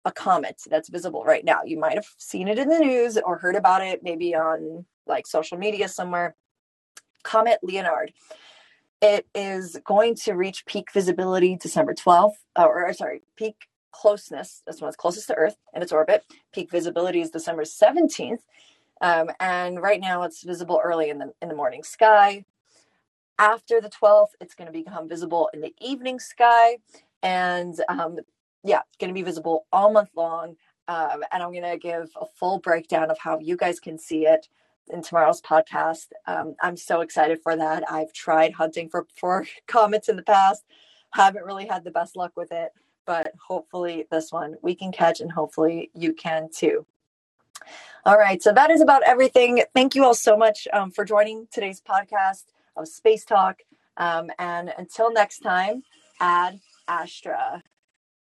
a 0.04 0.12
comet 0.12 0.62
that's 0.68 0.88
visible 0.88 1.24
right 1.24 1.44
now. 1.44 1.60
You 1.64 1.78
might 1.78 1.94
have 1.94 2.08
seen 2.16 2.48
it 2.48 2.58
in 2.58 2.68
the 2.68 2.78
news 2.78 3.18
or 3.18 3.38
heard 3.38 3.56
about 3.56 3.82
it 3.82 4.02
maybe 4.02 4.34
on 4.34 4.84
like 5.06 5.26
social 5.26 5.58
media 5.58 5.88
somewhere. 5.88 6.34
Comet 7.22 7.58
Leonard. 7.62 8.12
It 9.02 9.26
is 9.34 9.78
going 9.84 10.14
to 10.16 10.32
reach 10.32 10.66
peak 10.66 10.92
visibility 10.92 11.56
December 11.56 11.94
12th, 11.94 12.34
or 12.56 12.92
sorry, 12.92 13.22
peak 13.36 13.56
closeness. 13.92 14.62
That's 14.66 14.80
when 14.80 14.88
it's 14.88 14.96
closest 14.96 15.28
to 15.28 15.34
Earth 15.34 15.56
in 15.74 15.82
its 15.82 15.92
orbit. 15.92 16.22
Peak 16.52 16.70
visibility 16.70 17.20
is 17.20 17.30
December 17.30 17.62
17th. 17.62 18.40
Um, 19.00 19.30
and 19.40 19.80
right 19.80 20.00
now 20.00 20.22
it's 20.24 20.42
visible 20.42 20.80
early 20.82 21.08
in 21.08 21.18
the 21.18 21.32
in 21.40 21.48
the 21.48 21.54
morning 21.54 21.82
sky. 21.82 22.44
After 23.38 23.80
the 23.80 23.88
12th, 23.88 24.32
it's 24.40 24.54
going 24.54 24.66
to 24.66 24.72
become 24.72 25.08
visible 25.08 25.48
in 25.54 25.62
the 25.62 25.74
evening 25.80 26.20
sky. 26.20 26.76
And 27.22 27.74
um, 27.88 28.18
yeah, 28.64 28.80
going 28.98 29.08
to 29.08 29.14
be 29.14 29.22
visible 29.22 29.66
all 29.72 29.92
month 29.92 30.10
long. 30.14 30.56
Um, 30.88 31.22
and 31.32 31.42
I'm 31.42 31.52
going 31.52 31.62
to 31.62 31.78
give 31.78 32.10
a 32.20 32.26
full 32.26 32.58
breakdown 32.58 33.10
of 33.10 33.18
how 33.18 33.38
you 33.38 33.56
guys 33.56 33.78
can 33.78 33.98
see 33.98 34.26
it 34.26 34.48
in 34.88 35.02
tomorrow's 35.02 35.40
podcast. 35.40 36.08
Um, 36.26 36.56
I'm 36.60 36.76
so 36.76 37.00
excited 37.00 37.40
for 37.42 37.56
that. 37.56 37.84
I've 37.90 38.12
tried 38.12 38.52
hunting 38.52 38.88
for, 38.88 39.06
for 39.16 39.46
comets 39.66 40.08
in 40.08 40.16
the 40.16 40.22
past, 40.22 40.64
haven't 41.12 41.44
really 41.44 41.66
had 41.66 41.84
the 41.84 41.90
best 41.90 42.16
luck 42.16 42.32
with 42.36 42.52
it, 42.52 42.72
but 43.06 43.32
hopefully 43.46 44.06
this 44.10 44.32
one 44.32 44.56
we 44.62 44.74
can 44.74 44.92
catch 44.92 45.20
and 45.20 45.30
hopefully 45.30 45.90
you 45.94 46.12
can 46.12 46.48
too. 46.54 46.86
All 48.04 48.16
right. 48.16 48.42
So 48.42 48.52
that 48.52 48.70
is 48.70 48.80
about 48.80 49.02
everything. 49.04 49.62
Thank 49.74 49.94
you 49.94 50.04
all 50.04 50.14
so 50.14 50.36
much 50.36 50.66
um, 50.72 50.90
for 50.90 51.04
joining 51.04 51.46
today's 51.52 51.80
podcast 51.80 52.44
of 52.76 52.88
Space 52.88 53.24
Talk. 53.24 53.60
Um, 53.96 54.30
and 54.38 54.72
until 54.78 55.12
next 55.12 55.40
time, 55.40 55.82
ad 56.18 56.60
astra. 56.88 57.62